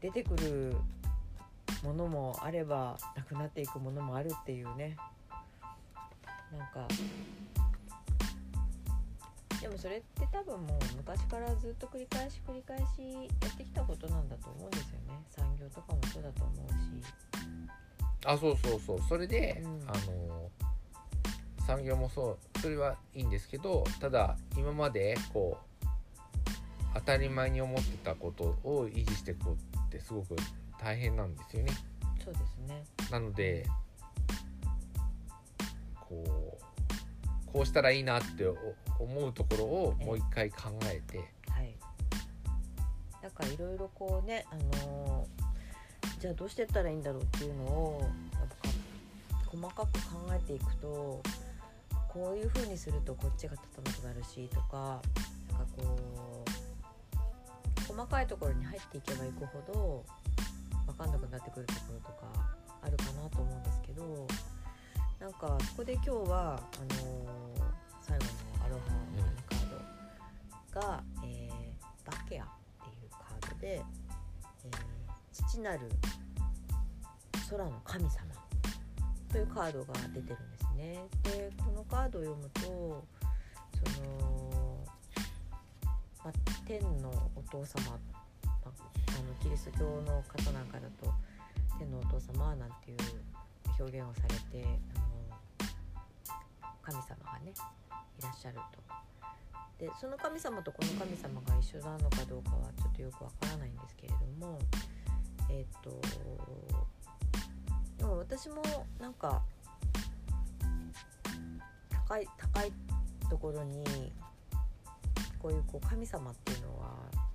[0.00, 0.76] 出てくる
[1.82, 4.96] ものもあればなくなっていくものもあるっていうね。
[6.56, 6.86] なんか
[9.60, 12.82] でもそれって多分もう昔からずっと繰り返し繰り返し
[13.42, 15.20] やってきたことなんだと思うんですよね。
[15.30, 17.12] 産業とかもそうだと思うし。
[18.24, 19.00] あそうそうそう。
[19.08, 19.82] それで、うん。
[19.88, 20.48] あの
[21.70, 25.86] 産業もそうそれはいいんですけどただ今までこう
[26.94, 30.34] 当たり前に思ってたことを維持していこうってすごく
[30.80, 31.72] 大変なんですよね。
[32.24, 32.84] そうですね。
[33.12, 33.64] なので
[36.00, 36.58] こ
[37.46, 38.56] うこうしたらいいなってお
[38.98, 41.76] 思うところをもう一回考えて、はい。
[43.22, 45.50] なんかいろいろこうねあのー
[46.18, 48.10] じゃあどうしてったらいいんだろうっていうのを
[49.46, 51.22] 細かく考えていくと
[52.12, 55.00] こういう風にするとこっちが立たなくなるしとか
[55.52, 56.44] なんかこ
[57.88, 60.04] う細かいところに入っていけばいくほど
[60.86, 62.50] 分かんなくなってくるところとか
[62.82, 64.26] あるかなと思うんですけど
[65.20, 67.70] なんかそこで今日はあのー
[68.02, 68.24] 最後
[68.58, 72.46] のアロハのカードが、えーバケアっ
[72.82, 75.80] ていうカードで、えー父なる
[77.48, 78.39] 空の神様
[79.30, 81.06] というカードが出てるんですね。
[81.22, 84.84] でこのカードを読むとその、
[86.24, 86.32] ま、
[86.66, 87.98] 天のお父様、ま
[88.64, 91.12] あ、あのキリスト教の方なんかだと
[91.78, 92.98] 天のお父様なんていう
[93.78, 96.36] 表現をされてあの
[96.82, 97.52] 神様がね
[98.18, 99.00] いらっしゃると。
[99.78, 104.58] でその神様とこの神様が一緒なのかどうかはちょっとよくわからないんですけれども
[105.48, 105.90] えっ、と
[108.00, 108.62] でも私も
[108.98, 109.42] なんか
[112.08, 112.72] 高い高い
[113.28, 113.84] ところに
[115.38, 116.88] こういうこう神様っていうのは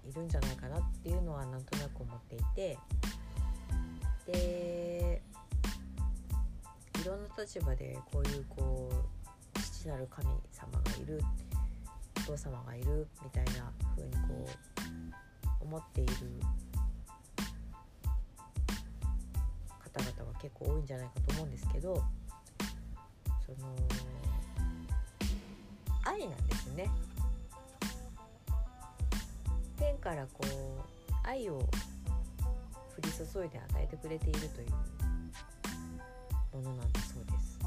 [0.10, 2.78] いるんじゃないかなっていうのはなんとなく思っていて
[4.26, 5.22] で
[7.00, 11.22] いろんな立場でこういうこう父なる神様がいる
[12.18, 14.50] お父様がいるみたいな風にこ
[15.62, 16.14] う思っている
[19.96, 22.04] 方々は結構多いんじゃないかと思うんですけど
[23.46, 23.76] その
[26.04, 26.90] 愛なんですね。
[29.78, 31.68] 天からこう愛を降
[33.02, 34.72] り注いで与えてくれているという
[36.56, 37.60] ものなんだそうです、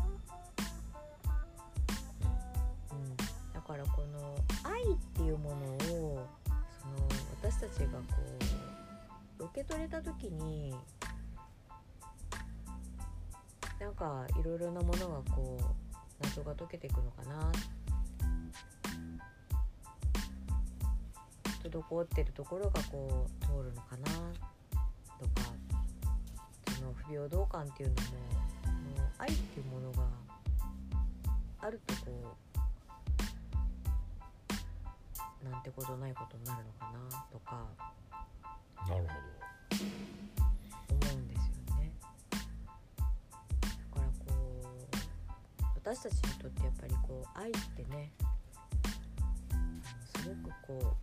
[2.92, 3.16] うん、
[3.52, 5.56] だからこの愛っていうもの
[5.94, 6.26] を
[6.80, 7.08] その
[7.42, 8.16] 私たちがこ
[9.40, 10.74] う受け取れた時に
[13.80, 15.64] なんかいろいろなものがこう
[16.22, 17.52] 謎が解けていくのかな
[21.62, 24.06] 滞ってるところがこう通るのかな
[25.18, 25.48] とか
[26.76, 28.00] その不平等感っていうのも
[28.64, 28.70] こ
[29.00, 30.02] の愛っていうものが
[31.60, 32.00] あるとこ
[35.44, 36.98] うなんてことないことになるのかな
[37.30, 37.64] とか
[38.88, 39.08] なるほ
[39.70, 40.37] 思
[45.88, 48.12] 私たちにとってやっぱりこう愛ってね
[50.18, 50.96] すごくこう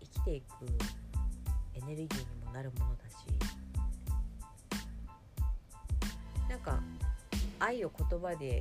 [0.00, 0.44] 生きていく
[1.74, 3.16] エネルギーにもなるものだし
[6.48, 6.80] なんか
[7.58, 8.60] 愛を言葉で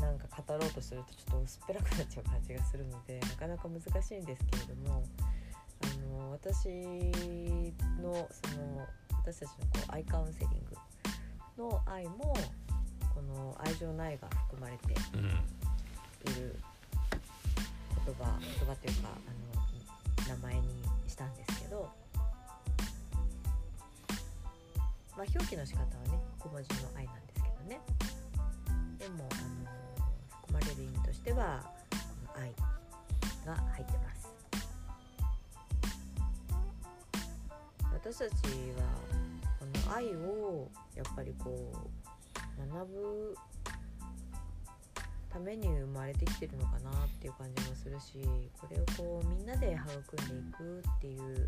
[0.00, 5.04] なんか語ろうとするとちょっと薄っぺらくなっちゃう感じがするのでなかなか難しいんですけれども
[5.82, 5.86] あ
[6.18, 6.66] の私
[8.02, 8.84] のその
[9.22, 10.76] 私たちのこうアイカウンセリング
[11.62, 12.34] の愛も
[13.20, 14.94] この愛情の愛が含まれてい
[16.40, 16.56] る
[18.06, 21.90] 言葉言葉というかあの名前にしたんですけど、
[25.18, 27.80] まあ、表記の仕方はね小文字の愛なんですけどね。
[28.98, 30.08] でもあの
[30.46, 32.54] 含まれる意味としてはこの愛
[33.44, 34.32] が入ってます。
[37.92, 38.88] 私たちは
[39.58, 41.99] この愛をやっぱりこう
[42.68, 43.34] 学ぶ
[45.30, 51.46] ために生まれてきてるのかなっていう感じもするしこれをこうみんなで育んでいくっていう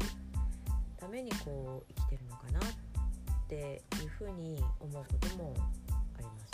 [0.97, 2.63] ためにこう生きてるのかなっ
[3.49, 5.55] ていうふうに思うことも
[6.17, 6.53] あります。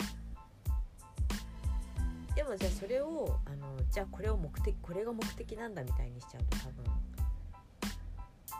[2.35, 6.85] でもじゃあそれをあのじゃあこれを目的これが目的なんだみたいにしちゃうと多分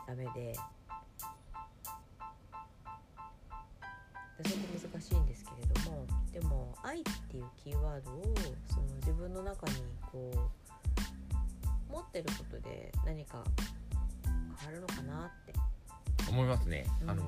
[0.06, 0.62] ダメでそ
[4.50, 4.60] こ
[4.92, 5.49] 難しいんですけど
[6.32, 8.22] でも「愛」っていうキーワードを
[8.68, 9.72] その自分の中に
[10.12, 10.30] こ
[11.88, 13.44] う持ってることで何か
[14.58, 15.54] 変わるのかなって。
[16.28, 16.86] 思いますね。
[17.08, 17.24] あの、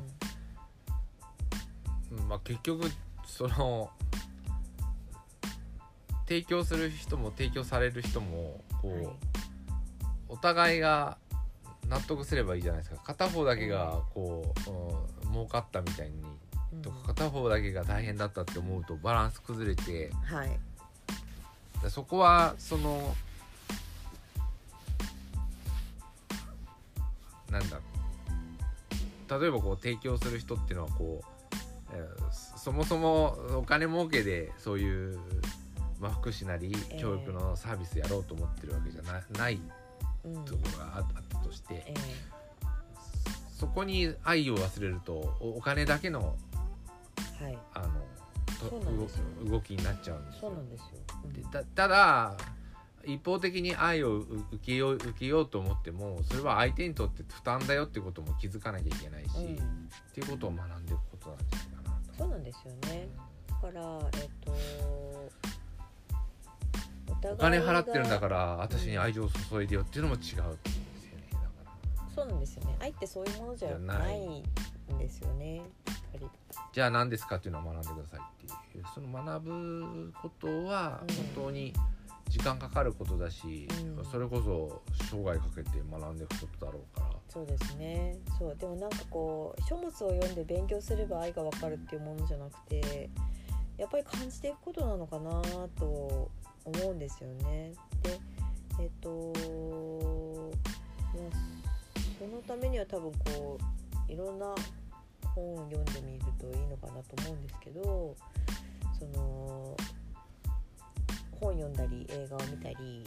[2.28, 2.88] まあ結局
[3.26, 3.90] その
[6.28, 9.16] 提供する人も提供される人もこう、はい
[10.28, 11.18] お互いが
[11.88, 16.38] 納得すればいいじゃないですか片方だけがこう、うん儲かったみたいにうん
[16.82, 20.58] とか片方だけが大変だったって思うとバランス崩れてはい。
[21.82, 23.14] でそこはその
[27.50, 27.80] なんだ
[29.40, 31.26] 例えばこう提供する人っていうのはこう、
[31.92, 35.18] えーそもそもお金儲けでそういう、
[35.98, 39.58] まあ、福祉なりええ教育のサービスやろうと思ってるわけじゃなない
[40.24, 41.94] うんところがああったとしてえ
[43.58, 46.51] そこに愛を忘れるとおお金だけのえ
[47.42, 47.58] はい。
[47.74, 47.86] あの
[48.60, 49.24] とそうなんですよ。
[49.44, 50.40] 動動きになっちゃうんですよ。
[50.40, 50.86] そうなんですよ。
[51.24, 51.32] うん。
[51.32, 52.36] でたただ
[53.04, 59.54] 一方的に愛をう受けよう受けようと思ってもそれは相手にとって負担だよっていうことも気づかなきゃいけないし、うん。
[59.54, 59.58] っ
[60.14, 62.14] ていうことを学んでいくことなんじゃないかなと。
[62.18, 63.08] そうなんですよね。
[63.48, 64.52] だからえっと
[64.86, 65.30] お
[67.10, 70.54] お互金いが払ってるんだから私に愛情を注いでよっていうのも違うんですよね
[71.32, 71.72] だから。
[72.14, 72.76] そうなんですよね。
[72.80, 74.42] 愛ってそういうものじゃない
[74.92, 75.56] んですよね。
[75.56, 75.66] やっ
[76.12, 76.26] ぱり。
[76.72, 78.84] じゃあ何ですかっていうのを学んでくださいっていう。
[78.94, 81.14] その学ぶことはうん。
[81.14, 81.72] 本当に
[82.28, 84.04] 時間かかることだし、うん。
[84.04, 87.12] それこそ生涯かけて学んでいくことだろうから。
[87.28, 88.16] そうですね。
[88.38, 88.56] そう。
[88.56, 93.10] でもなんかこう書物を読んで勉強すれば愛がわかるっていうものじゃなくて
[93.78, 95.42] やっぱり感じていくことなのかな
[95.78, 96.30] と
[96.64, 97.72] 思うんですよね。
[98.02, 98.18] で
[98.80, 99.32] えっ、と
[101.14, 101.42] まあ
[102.18, 103.58] そのためには多分こ
[104.08, 104.54] ういろんな
[105.34, 108.14] 本を読んでみるといいのかなと思うんですけど
[108.98, 109.76] その
[111.40, 113.04] 本読んだり映画を見たり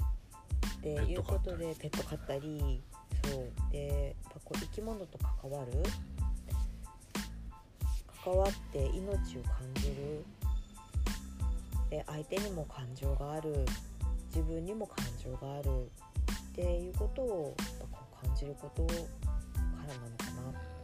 [0.77, 2.81] っていうことでペット飼ったり
[3.23, 3.71] そう。
[3.71, 5.71] でやっぱこう生き物と関わる
[8.23, 10.25] 関わって命を感じる。
[11.89, 13.65] で相手にも感情がある。
[14.27, 15.89] 自分にも感情がある。
[16.49, 20.59] っていうことをやっぱこう感じることからなのかな。
[20.59, 20.74] と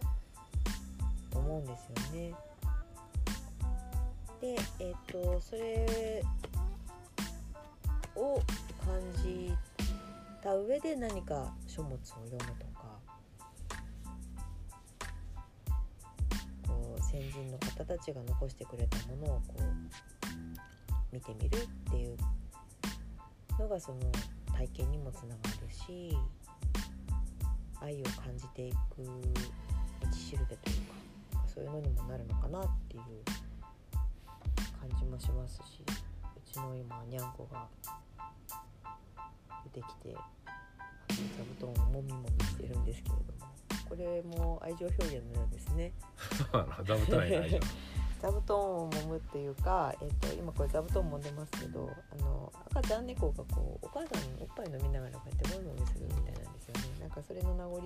[1.51, 2.33] 思うんですよね。
[4.39, 6.23] でえっ、とそれ
[8.15, 8.41] を
[8.83, 9.53] 感じ
[10.41, 12.99] た上で何か書物を読むとか
[16.67, 19.63] こう先人の方たちが残してくれたものをこう
[21.11, 22.17] 見てみるっていう
[23.59, 23.99] のがその
[24.53, 26.17] 体験にもつながるし
[27.79, 28.77] 愛を感じていく
[30.01, 31.00] 道しるべというか
[31.53, 33.03] そういうのにもなるのかなっていう
[34.79, 37.67] 感じもしますしうちの今にゃんこが
[39.65, 40.15] 出てきて
[41.09, 43.51] 座布団をもみもみしてるんですけれども
[43.89, 45.91] これも愛情表現のようですね。
[48.21, 56.99] 座布団を揉むっていうか、えっと今これ座布団揉んでますけどあの赤ちゃん猫がこうお母さんにおっぱい飲みながらこうやってもみもみするみたいなんですよね。
[57.01, 57.81] なんかそれの名残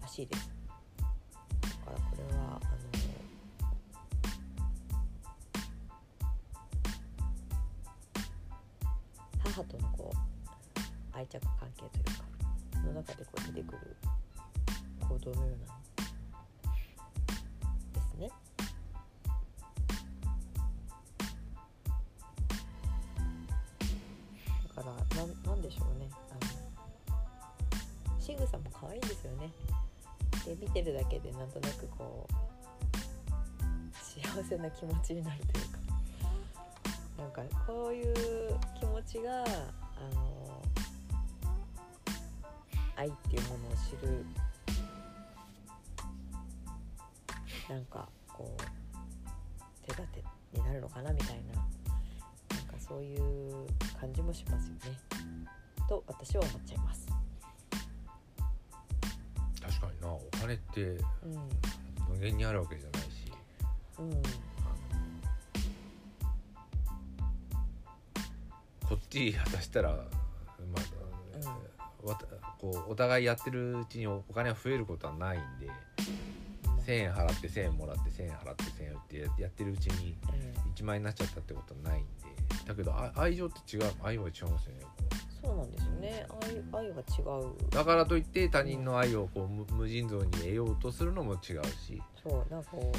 [0.00, 0.48] らしいです。
[0.48, 0.57] だ
[1.88, 2.60] からこれはあの
[9.44, 10.16] 母とのこう
[11.16, 12.12] 愛着関係というか
[12.86, 13.96] の中でこう出てくる
[15.00, 15.74] 行動のような
[17.94, 18.30] ですね。
[24.76, 29.50] だからなんなんでしょうねあの仕草も可愛いんですよね
[30.48, 32.32] で見てるだけでなんとなくこう
[33.94, 35.78] 幸せな気持ちになるというか。
[37.18, 38.14] なんかこういう
[38.78, 39.44] 気持ちがあ
[40.14, 40.62] の
[42.96, 44.24] 愛っていうものを知る。
[47.68, 48.62] なんかこう
[49.84, 51.54] 手立てになるのかなみたいな。
[52.56, 53.66] なんかそういう
[54.00, 54.98] 感じもしますよね。
[55.88, 57.17] と私は思っちゃいます。
[60.48, 61.02] 金ってうん。
[62.14, 63.32] 無限にあるわけじゃないし。
[63.98, 64.22] うん
[68.88, 69.96] こっち渡したら、ま
[71.44, 72.24] あわた
[72.58, 75.68] こうお互いやってるうちにおお金が増えることはないんで
[76.86, 82.08] 1,000円払って1,000円もらって1,000円払って1,000円ってややってるうちにええ1万円になっちゃったってことはないんで。
[82.66, 85.07] だけどあ愛情って違う愛は違うんですよね
[85.48, 86.26] そうなんですよね。
[86.72, 87.70] 愛愛は違う。
[87.70, 92.02] だからといって他人の愛をこう無無尽蔵に得ようとするのも違うし。
[92.22, 92.92] そうなんかこ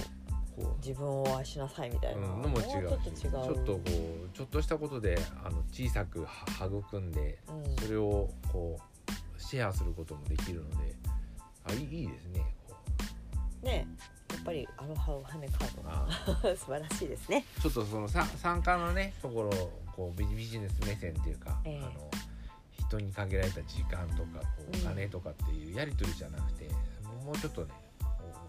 [0.57, 2.71] うこ自分を愛しなさいみたう、いうな、ん、のも違うし。
[2.71, 3.17] ちょっと違う。
[3.19, 6.27] ちょっとこうちょっとしたことであの小さくは
[6.65, 7.75] 育んでうん。
[7.75, 10.95] それをこうシェアすることもできるので。
[11.65, 12.75] あいいですねこ
[13.61, 13.85] ね
[14.31, 17.45] やっぱりアロハウハネカード 素晴らしいですね。
[17.61, 21.79] ちょっとそのさ参加のねところをこうビジネス目線っていうか、ええ。
[21.79, 22.09] あの
[22.89, 24.81] 人に限られた時間とかこううん。
[24.81, 26.67] お金とかっていうやり取りじゃなくて、
[27.23, 27.71] もうちょっとね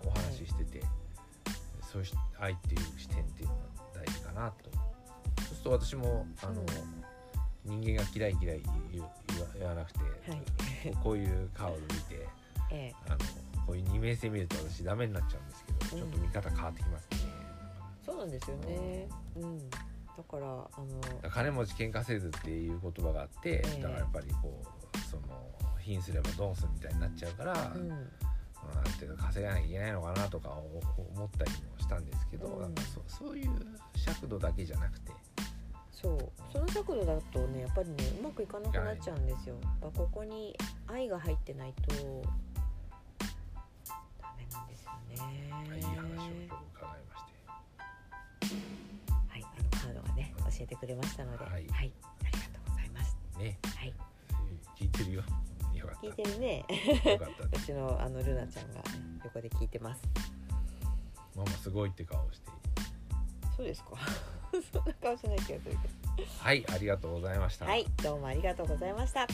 [0.05, 0.83] おお話ししてて、
[1.83, 3.61] そういうし愛っていう視点っていうのが
[3.95, 4.71] 大事かなと。
[5.43, 6.65] そうすると私もあの、
[7.65, 8.63] 人間が嫌い嫌い
[9.59, 10.97] 言わなくて、はい。
[11.03, 12.27] こういう顔を見て
[12.73, 13.19] えあの
[13.67, 16.13] こういう二面性見ると私ダメになっちゃうんですけど、うん。
[16.13, 17.19] ちょっと見方変わってきますね。
[17.25, 19.09] えそうなんですよね。
[19.37, 19.71] うん
[20.21, 23.83] だからあの金持ち喧嘩せずっていう言葉があって、ええ。
[23.83, 25.23] だからやっぱりこうその
[25.79, 27.91] 貧すればドンすみたいになっちゃうから、うん。
[27.91, 28.09] うん
[28.63, 30.83] ある程度稼がなきゃいけないのかなとかお
[31.17, 32.61] 思ったりもしたんですけど、うん。
[32.61, 33.51] なんかそそういう
[33.97, 35.13] 尺度だけじゃなくて。
[35.91, 36.31] そう。
[36.53, 39.55] その角度だとねやっぱりねうまくいかなくなっちゃうんですよ。
[39.63, 40.55] やっぱここに
[40.87, 41.95] 愛が入ってないと
[44.21, 45.77] ダメなんですよね。
[45.77, 46.61] いい話を
[50.65, 53.17] えてくれましたので、ははいい、ありがとうございます。
[53.39, 53.95] ねはい、
[54.79, 55.23] 聞いてるよ
[55.75, 56.65] よかっ聞いてるね。
[57.03, 58.83] たよかった うちのあのルナちゃんが
[59.25, 60.03] 横で聞いてます。
[61.37, 62.51] ママすごいって顔して
[63.57, 63.91] そうですか。
[64.73, 65.79] そんな顔しない気がする
[66.17, 67.71] けはいありがとうございましたど。
[67.71, 69.27] はい、どうもありがとうございました。